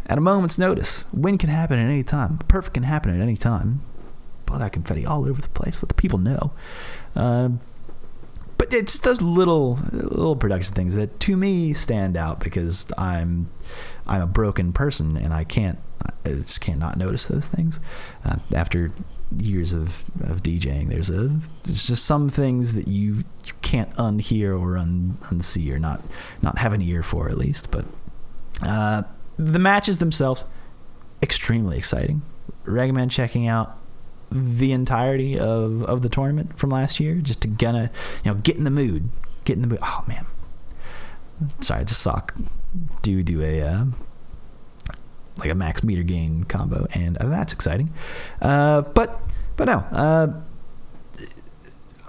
at 0.07 0.17
a 0.17 0.21
moment's 0.21 0.57
notice. 0.57 1.05
Win 1.13 1.37
can 1.37 1.49
happen 1.49 1.79
at 1.79 1.85
any 1.85 2.03
time. 2.03 2.39
Perfect 2.47 2.73
can 2.73 2.83
happen 2.83 3.13
at 3.13 3.21
any 3.21 3.37
time. 3.37 3.81
Blow 4.53 4.59
that 4.59 4.71
confetti 4.71 5.03
all 5.03 5.25
over 5.27 5.41
the 5.41 5.49
place. 5.49 5.81
Let 5.81 5.89
the 5.89 5.95
people 5.95 6.19
know. 6.19 6.53
Uh, 7.15 7.49
but 8.59 8.71
it's 8.71 8.93
just 8.93 9.03
those 9.03 9.21
little 9.21 9.79
little 9.91 10.35
production 10.35 10.75
things 10.75 10.93
that 10.93 11.19
to 11.21 11.35
me 11.35 11.73
stand 11.73 12.15
out 12.15 12.39
because 12.39 12.85
I'm 12.99 13.49
I'm 14.05 14.21
a 14.21 14.27
broken 14.27 14.73
person 14.73 15.17
and 15.17 15.33
I 15.33 15.43
can't 15.43 15.79
I 16.25 16.29
just 16.29 16.61
can't 16.61 16.79
notice 16.97 17.25
those 17.25 17.47
things. 17.47 17.79
Uh, 18.23 18.37
after 18.53 18.91
years 19.39 19.73
of, 19.73 20.03
of 20.21 20.43
DJing, 20.43 20.89
there's 20.89 21.09
a 21.09 21.27
there's 21.63 21.87
just 21.87 22.05
some 22.05 22.29
things 22.29 22.75
that 22.75 22.87
you, 22.87 23.15
you 23.15 23.53
can't 23.61 23.91
unhear 23.95 24.59
or 24.59 24.77
un, 24.77 25.15
unsee 25.23 25.73
or 25.73 25.79
not 25.79 26.01
not 26.43 26.59
have 26.59 26.73
an 26.73 26.81
ear 26.81 27.01
for 27.01 27.29
at 27.29 27.37
least. 27.37 27.71
But 27.71 27.85
uh, 28.61 29.01
the 29.37 29.59
matches 29.59 29.97
themselves, 29.97 30.45
extremely 31.23 31.77
exciting. 31.77 32.21
Recommend 32.65 33.11
checking 33.11 33.47
out 33.47 33.77
the 34.33 34.71
entirety 34.71 35.39
of, 35.39 35.83
of 35.83 36.01
the 36.01 36.09
tournament 36.09 36.57
from 36.57 36.71
last 36.71 36.99
year 36.99 37.15
just 37.15 37.41
to 37.41 37.47
gonna 37.47 37.91
you 38.23 38.31
know 38.31 38.37
get 38.39 38.57
in 38.57 38.63
the 38.63 38.71
mood, 38.71 39.09
get 39.45 39.55
in 39.55 39.61
the 39.61 39.67
mood. 39.67 39.79
Oh 39.81 40.03
man, 40.07 40.25
sorry, 41.59 41.81
I 41.81 41.83
just 41.83 42.01
saw 42.01 42.19
Du 43.01 43.23
do 43.23 43.41
a 43.41 43.61
uh, 43.61 43.85
like 45.37 45.51
a 45.51 45.55
max 45.55 45.83
meter 45.83 46.03
gain 46.03 46.43
combo, 46.45 46.87
and 46.93 47.17
uh, 47.17 47.27
that's 47.27 47.53
exciting. 47.53 47.93
Uh, 48.41 48.81
but 48.81 49.21
but 49.55 49.65
no, 49.65 49.77
uh, 49.91 50.27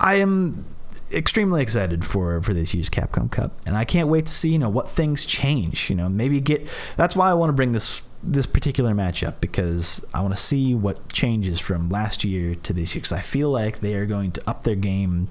I 0.00 0.16
am 0.16 0.64
extremely 1.12 1.62
excited 1.62 2.04
for 2.04 2.40
for 2.40 2.54
this 2.54 2.74
year's 2.74 2.90
Capcom 2.90 3.30
Cup, 3.30 3.52
and 3.66 3.76
I 3.76 3.84
can't 3.84 4.08
wait 4.08 4.26
to 4.26 4.32
see 4.32 4.50
you 4.50 4.58
know 4.58 4.68
what 4.70 4.88
things 4.88 5.26
change. 5.26 5.90
You 5.90 5.96
know, 5.96 6.08
maybe 6.08 6.40
get. 6.40 6.68
That's 6.96 7.14
why 7.14 7.30
I 7.30 7.34
want 7.34 7.50
to 7.50 7.54
bring 7.54 7.72
this 7.72 8.02
this 8.26 8.46
particular 8.46 8.92
matchup 8.92 9.34
because 9.40 10.04
I 10.14 10.20
want 10.20 10.34
to 10.34 10.40
see 10.40 10.74
what 10.74 11.12
changes 11.12 11.60
from 11.60 11.88
last 11.88 12.24
year 12.24 12.54
to 12.54 12.72
this 12.72 12.94
year 12.94 13.00
because 13.00 13.12
I 13.12 13.20
feel 13.20 13.50
like 13.50 13.80
they 13.80 13.94
are 13.94 14.06
going 14.06 14.32
to 14.32 14.50
up 14.50 14.64
their 14.64 14.74
game 14.74 15.28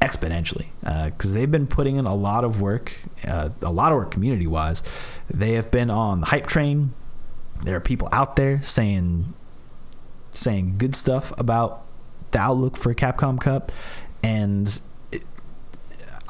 exponentially 0.00 0.66
because 0.80 1.34
uh, 1.34 1.38
they've 1.38 1.50
been 1.50 1.66
putting 1.66 1.96
in 1.96 2.06
a 2.06 2.14
lot 2.14 2.44
of 2.44 2.60
work, 2.60 3.00
uh, 3.26 3.50
a 3.62 3.72
lot 3.72 3.92
of 3.92 3.98
work 3.98 4.10
community 4.10 4.46
wise. 4.46 4.82
They 5.28 5.52
have 5.54 5.70
been 5.70 5.90
on 5.90 6.20
the 6.20 6.26
hype 6.26 6.46
train. 6.46 6.92
There 7.64 7.76
are 7.76 7.80
people 7.80 8.08
out 8.12 8.36
there 8.36 8.62
saying 8.62 9.34
saying 10.30 10.74
good 10.78 10.94
stuff 10.94 11.32
about 11.38 11.84
the 12.30 12.38
outlook 12.38 12.76
for 12.76 12.94
Capcom 12.94 13.40
Cup, 13.40 13.72
and 14.22 14.80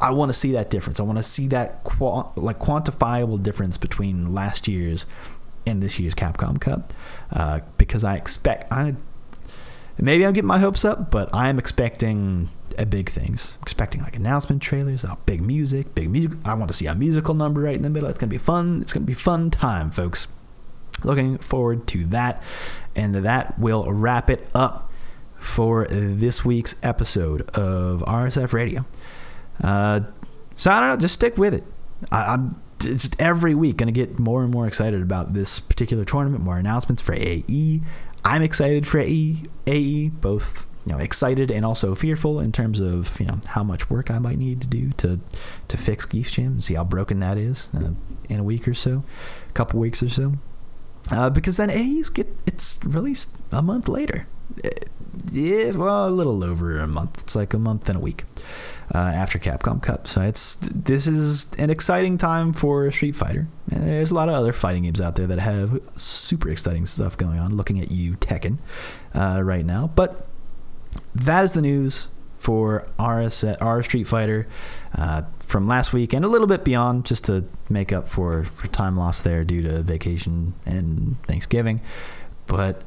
I 0.00 0.12
want 0.12 0.30
to 0.30 0.38
see 0.38 0.52
that 0.52 0.70
difference. 0.70 1.00
I 1.00 1.02
want 1.02 1.18
to 1.18 1.22
see 1.22 1.48
that 1.48 1.82
like 2.37 2.58
quantifiable 2.58 3.42
difference 3.42 3.76
between 3.76 4.32
last 4.32 4.68
year's 4.68 5.06
and 5.68 5.83
this 5.83 5.98
year's 5.98 6.14
Capcom 6.14 6.61
Cup 6.61 6.92
uh, 7.33 7.61
because 7.76 8.04
I 8.04 8.16
expect 8.16 8.72
I 8.72 8.94
maybe 9.98 10.26
I'm 10.26 10.33
getting 10.33 10.48
my 10.48 10.59
hopes 10.59 10.85
up, 10.85 11.11
but 11.11 11.35
I'm 11.35 11.59
expecting 11.59 12.48
a 12.76 12.87
big 12.87 13.11
things. 13.11 13.57
I'm 13.57 13.62
expecting 13.62 14.02
like 14.02 14.16
announcement 14.16 14.62
trailers, 14.62 15.04
oh, 15.04 15.18
big 15.26 15.42
music, 15.42 15.94
big 15.94 16.11
music. 16.11 16.38
I 16.44 16.54
want 16.54 16.70
to 16.70 16.76
see 16.76 16.87
a 16.87 16.94
musical 16.94 17.35
number 17.35 17.61
right 17.62 17.74
in 17.74 17.83
the 17.83 17.90
middle. 17.90 18.09
It's 18.09 18.18
gonna 18.18 18.31
be 18.31 18.38
fun. 18.38 18.81
It's 18.83 18.92
gonna 18.92 19.07
be 19.07 19.14
fun 19.14 19.50
time, 19.50 19.90
folks. 19.90 20.28
Looking 21.04 21.38
forward 21.38 21.87
to 21.88 22.04
that, 22.07 22.42
and 22.96 23.14
that 23.14 23.59
will 23.59 23.90
wrap 23.92 24.31
it 24.31 24.48
up 24.54 24.90
for 25.37 25.87
this 25.88 26.44
week's 26.44 26.74
episode 26.83 27.42
of 27.50 28.00
RSF 28.00 28.52
Radio. 28.52 28.85
Uh, 29.62 30.00
so 30.57 30.70
I 30.70 30.81
don't 30.81 30.88
know. 30.90 30.96
Just 30.96 31.14
stick 31.14 31.38
with 31.38 31.54
it. 31.54 31.64
I, 32.11 32.35
am 32.35 32.61
just 32.79 33.21
every 33.21 33.55
week 33.55 33.77
going 33.77 33.93
to 33.93 33.93
get 33.93 34.19
more 34.19 34.43
and 34.43 34.53
more 34.53 34.67
excited 34.67 35.03
about 35.03 35.35
this 35.35 35.61
particular 35.61 36.05
tournament. 36.05 36.43
More 36.45 36.59
announcements 36.59 37.03
for 37.03 37.14
AE. 37.14 37.81
I'm 38.25 38.43
excited 38.43 38.87
for 38.87 38.99
AE. 38.99 39.43
AE 39.67 40.09
both 40.09 40.67
you 40.87 40.93
know 40.93 40.99
excited 40.99 41.51
and 41.51 41.67
also 41.67 41.95
fearful 41.95 42.41
in 42.41 42.51
terms 42.51 42.81
of 42.81 43.18
you 43.20 43.26
know 43.26 43.41
how 43.47 43.62
much 43.62 43.91
work 43.91 44.11
I 44.11 44.18
might 44.18 44.39
need 44.39 44.62
to 44.62 44.68
do 44.68 44.91
to 44.93 45.20
to 45.68 45.76
fix 45.76 46.07
Geef's 46.07 46.31
Gym 46.31 46.47
and 46.47 46.64
see 46.64 46.74
how 46.74 46.85
broken 46.85 47.20
that 47.20 47.37
is 47.37 47.68
uh, 47.76 47.91
in 48.29 48.41
a 48.41 48.43
week 48.45 48.66
or 48.66 48.74
so, 48.74 49.03
a 49.49 49.53
couple 49.53 49.81
weeks 49.81 50.03
or 50.03 50.09
so. 50.09 50.33
Uh, 51.11 51.31
because 51.31 51.57
then 51.57 51.70
AE's 51.70 52.09
get 52.09 52.26
it's 52.47 52.79
released 52.85 53.31
a 53.53 53.62
month 53.62 53.89
later. 53.89 54.26
Yeah, 55.32 55.72
well, 55.72 56.09
a 56.09 56.11
little 56.11 56.42
over 56.42 56.78
a 56.78 56.86
month. 56.86 57.22
It's 57.22 57.36
like 57.36 57.55
a 57.55 57.59
month 57.59 57.88
and 57.88 57.99
a 57.99 58.01
week 58.01 58.24
uh, 58.94 58.99
after 58.99 59.38
Capcom 59.38 59.82
Cup. 59.82 60.07
So 60.07 60.22
it's 60.22 60.57
this 60.72 61.07
is 61.07 61.53
an 61.55 61.70
exciting 61.70 62.18
time 62.18 62.53
for 62.53 62.90
Street 62.90 63.16
Fighter. 63.16 63.46
And 63.70 63.82
there's 63.84 64.11
a 64.11 64.14
lot 64.14 64.28
of 64.28 64.34
other 64.34 64.53
fighting 64.53 64.84
games 64.84 65.01
out 65.01 65.16
there 65.16 65.26
that 65.26 65.38
have 65.38 65.80
super 65.96 66.49
exciting 66.49 66.86
stuff 66.86 67.16
going 67.16 67.38
on. 67.38 67.57
Looking 67.57 67.80
at 67.80 67.90
you, 67.90 68.14
Tekken, 68.16 68.59
uh, 69.14 69.42
right 69.42 69.64
now. 69.64 69.90
But 69.94 70.26
that 71.14 71.44
is 71.44 71.53
the 71.53 71.62
news 71.62 72.09
for 72.38 72.86
our 72.99 73.28
Street 73.28 74.05
Fighter 74.05 74.46
uh, 74.96 75.22
from 75.40 75.66
last 75.66 75.92
week 75.92 76.12
and 76.12 76.24
a 76.24 76.28
little 76.28 76.46
bit 76.46 76.64
beyond, 76.64 77.05
just 77.05 77.24
to 77.26 77.44
make 77.68 77.92
up 77.92 78.09
for 78.09 78.44
for 78.44 78.66
time 78.68 78.96
lost 78.96 79.24
there 79.24 79.44
due 79.44 79.62
to 79.62 79.82
vacation 79.82 80.55
and 80.64 81.20
Thanksgiving. 81.24 81.80
But 82.46 82.82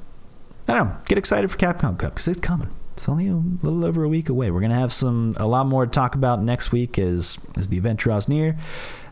I 0.72 0.76
don't 0.76 0.88
know. 0.88 0.97
Get 1.05 1.17
excited 1.17 1.51
for 1.51 1.57
Capcom 1.57 1.99
Cup 1.99 2.13
because 2.13 2.30
it's 2.30 2.39
coming 2.39 2.69
it's 3.01 3.09
only 3.09 3.28
a 3.28 3.34
little 3.34 3.84
over 3.84 4.03
a 4.03 4.07
week 4.07 4.30
away. 4.30 4.51
We're 4.51 4.61
gonna 4.61 4.76
have 4.76 4.93
some 4.93 5.34
a 5.38 5.47
lot 5.47 5.65
more 5.65 5.86
to 5.86 5.91
talk 5.91 6.13
about 6.13 6.41
next 6.41 6.72
week 6.72 6.99
as 6.99 7.39
as 7.57 7.67
the 7.67 7.78
event 7.78 7.99
draws 7.99 8.30
near. 8.30 8.55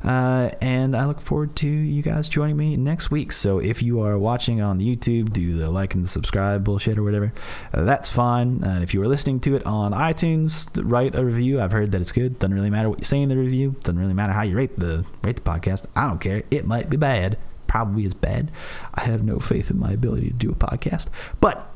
Uh, 0.03 0.51
and 0.61 0.95
I 0.95 1.05
look 1.07 1.19
forward 1.19 1.55
to 1.57 1.67
you 1.67 2.03
guys 2.03 2.29
joining 2.29 2.55
me 2.55 2.77
next 2.77 3.09
week. 3.09 3.31
So 3.31 3.57
if 3.57 3.81
you 3.81 4.01
are 4.01 4.17
watching 4.17 4.61
on 4.61 4.79
YouTube, 4.79 5.33
do 5.33 5.55
the 5.55 5.71
like 5.71 5.95
and 5.95 6.07
subscribe 6.07 6.63
bullshit 6.63 6.99
or 6.99 7.03
whatever. 7.03 7.33
Uh, 7.73 7.83
that's 7.83 8.11
fine. 8.11 8.63
And 8.63 8.83
if 8.83 8.93
you 8.93 9.01
are 9.01 9.07
listening 9.07 9.39
to 9.41 9.55
it 9.55 9.65
on 9.65 9.91
iTunes, 9.91 10.69
write 10.83 11.15
a 11.15 11.25
review. 11.25 11.59
I've 11.59 11.71
heard 11.71 11.91
that 11.91 11.99
it's 11.99 12.11
good. 12.11 12.37
Doesn't 12.37 12.55
really 12.55 12.69
matter 12.69 12.89
what 12.89 12.99
you 12.99 13.05
say 13.05 13.21
in 13.21 13.27
the 13.27 13.37
review. 13.37 13.75
Doesn't 13.83 13.99
really 13.99 14.13
matter 14.13 14.33
how 14.33 14.43
you 14.43 14.55
rate 14.55 14.79
the 14.79 15.03
rate 15.23 15.37
the 15.37 15.41
podcast. 15.41 15.85
I 15.95 16.07
don't 16.07 16.21
care. 16.21 16.43
It 16.51 16.67
might 16.67 16.89
be 16.91 16.97
bad. 16.97 17.37
Probably 17.69 18.03
is 18.03 18.13
bad. 18.13 18.51
I 18.95 19.01
have 19.01 19.23
no 19.23 19.39
faith 19.39 19.71
in 19.71 19.79
my 19.79 19.91
ability 19.91 20.27
to 20.27 20.33
do 20.33 20.51
a 20.51 20.55
podcast, 20.55 21.07
but 21.39 21.71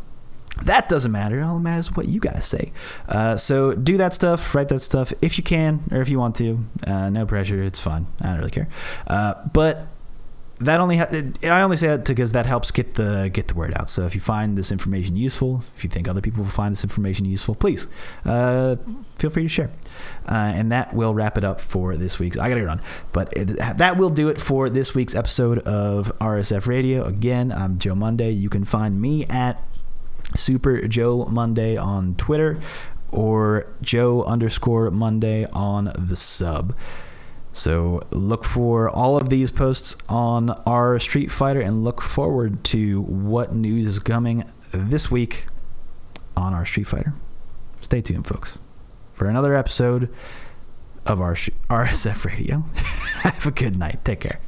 that 0.64 0.90
doesn't 0.90 1.12
matter. 1.12 1.42
All 1.42 1.56
that 1.56 1.64
matters 1.64 1.88
is 1.88 1.96
what 1.96 2.08
you 2.08 2.20
guys 2.20 2.46
say. 2.46 2.72
Uh, 3.08 3.38
so 3.38 3.74
do 3.74 3.98
that 3.98 4.14
stuff, 4.14 4.54
write 4.54 4.68
that 4.70 4.82
stuff 4.82 5.14
if 5.22 5.38
you 5.38 5.44
can 5.44 5.82
or 5.92 6.02
if 6.02 6.10
you 6.10 6.20
want 6.20 6.36
to. 6.36 6.60
Uh, 6.86 7.10
no 7.10 7.26
pressure. 7.26 7.64
It's 7.64 7.80
fun. 7.80 8.08
I 8.22 8.28
don't 8.28 8.40
really 8.40 8.52
care. 8.52 8.68
Uh, 9.08 9.36
but 9.54 9.88
that 10.60 10.80
only 10.80 11.00
I 11.00 11.62
only 11.62 11.78
say 11.78 11.88
that 11.88 12.06
because 12.06 12.32
that 12.34 12.46
helps 12.46 12.72
get 12.72 12.96
the 12.96 13.30
get 13.34 13.48
the 13.48 13.56
word 13.56 13.74
out. 13.76 13.90
So 13.90 14.06
if 14.06 14.16
you 14.16 14.22
find 14.22 14.58
this 14.58 14.72
information 14.72 15.16
useful, 15.16 15.64
if 15.76 15.84
you 15.84 15.90
think 15.90 16.08
other 16.08 16.22
people 16.22 16.44
will 16.44 16.52
find 16.52 16.72
this 16.72 16.84
information 16.84 17.26
useful, 17.26 17.56
please 17.56 17.88
uh, 18.26 18.76
feel 19.18 19.30
free 19.30 19.44
to 19.44 19.50
share. 19.50 19.72
Uh, 20.28 20.54
and 20.56 20.72
that 20.72 20.94
will 20.94 21.14
wrap 21.14 21.38
it 21.38 21.44
up 21.44 21.60
for 21.60 21.96
this 21.96 22.20
week's. 22.20 22.38
I 22.38 22.50
gotta 22.50 22.62
get 22.62 22.70
on. 22.70 22.82
but 23.12 23.34
it, 23.36 23.58
that 23.78 23.98
will 23.98 24.10
do 24.10 24.30
it 24.30 24.40
for 24.40 24.70
this 24.70 24.94
week's 24.96 25.16
episode 25.16 25.60
of 25.60 26.12
RSF 26.20 26.68
Radio. 26.68 27.04
Again, 27.04 27.52
I'm 27.52 27.78
Joe 27.78 27.96
Monday. 27.96 28.32
You 28.32 28.50
can 28.50 28.66
find 28.66 29.02
me 29.02 29.26
at 29.26 29.62
Super 30.36 30.88
Joe 30.88 31.26
Monday 31.26 31.78
on 31.78 32.16
Twitter 32.16 32.60
or 33.12 33.68
Joe 33.82 34.24
underscore 34.24 34.90
Monday 34.92 35.46
on 35.54 35.92
the 35.98 36.16
sub. 36.16 36.76
So 37.52 38.02
look 38.10 38.44
for 38.46 38.90
all 38.90 39.16
of 39.16 39.30
these 39.30 39.52
posts 39.52 39.96
on 40.10 40.50
our 40.66 40.98
Street 40.98 41.32
Fighter 41.32 41.62
and 41.62 41.84
look 41.84 42.02
forward 42.02 42.64
to 42.66 43.02
what 43.02 43.54
news 43.54 43.86
is 43.86 44.00
coming 44.00 44.44
this 44.74 45.12
week 45.12 45.46
on 46.36 46.56
our 46.56 46.66
Street 46.66 46.88
Fighter. 46.88 47.14
Stay 47.80 48.02
tuned, 48.02 48.26
folks, 48.26 48.58
for 49.14 49.28
another 49.28 49.56
episode 49.56 50.10
of 51.06 51.22
our 51.22 51.36
RSF 51.36 52.26
Radio. 52.26 52.64
Have 53.24 53.46
a 53.46 53.52
good 53.52 53.78
night. 53.78 54.04
Take 54.04 54.22
care. 54.22 54.40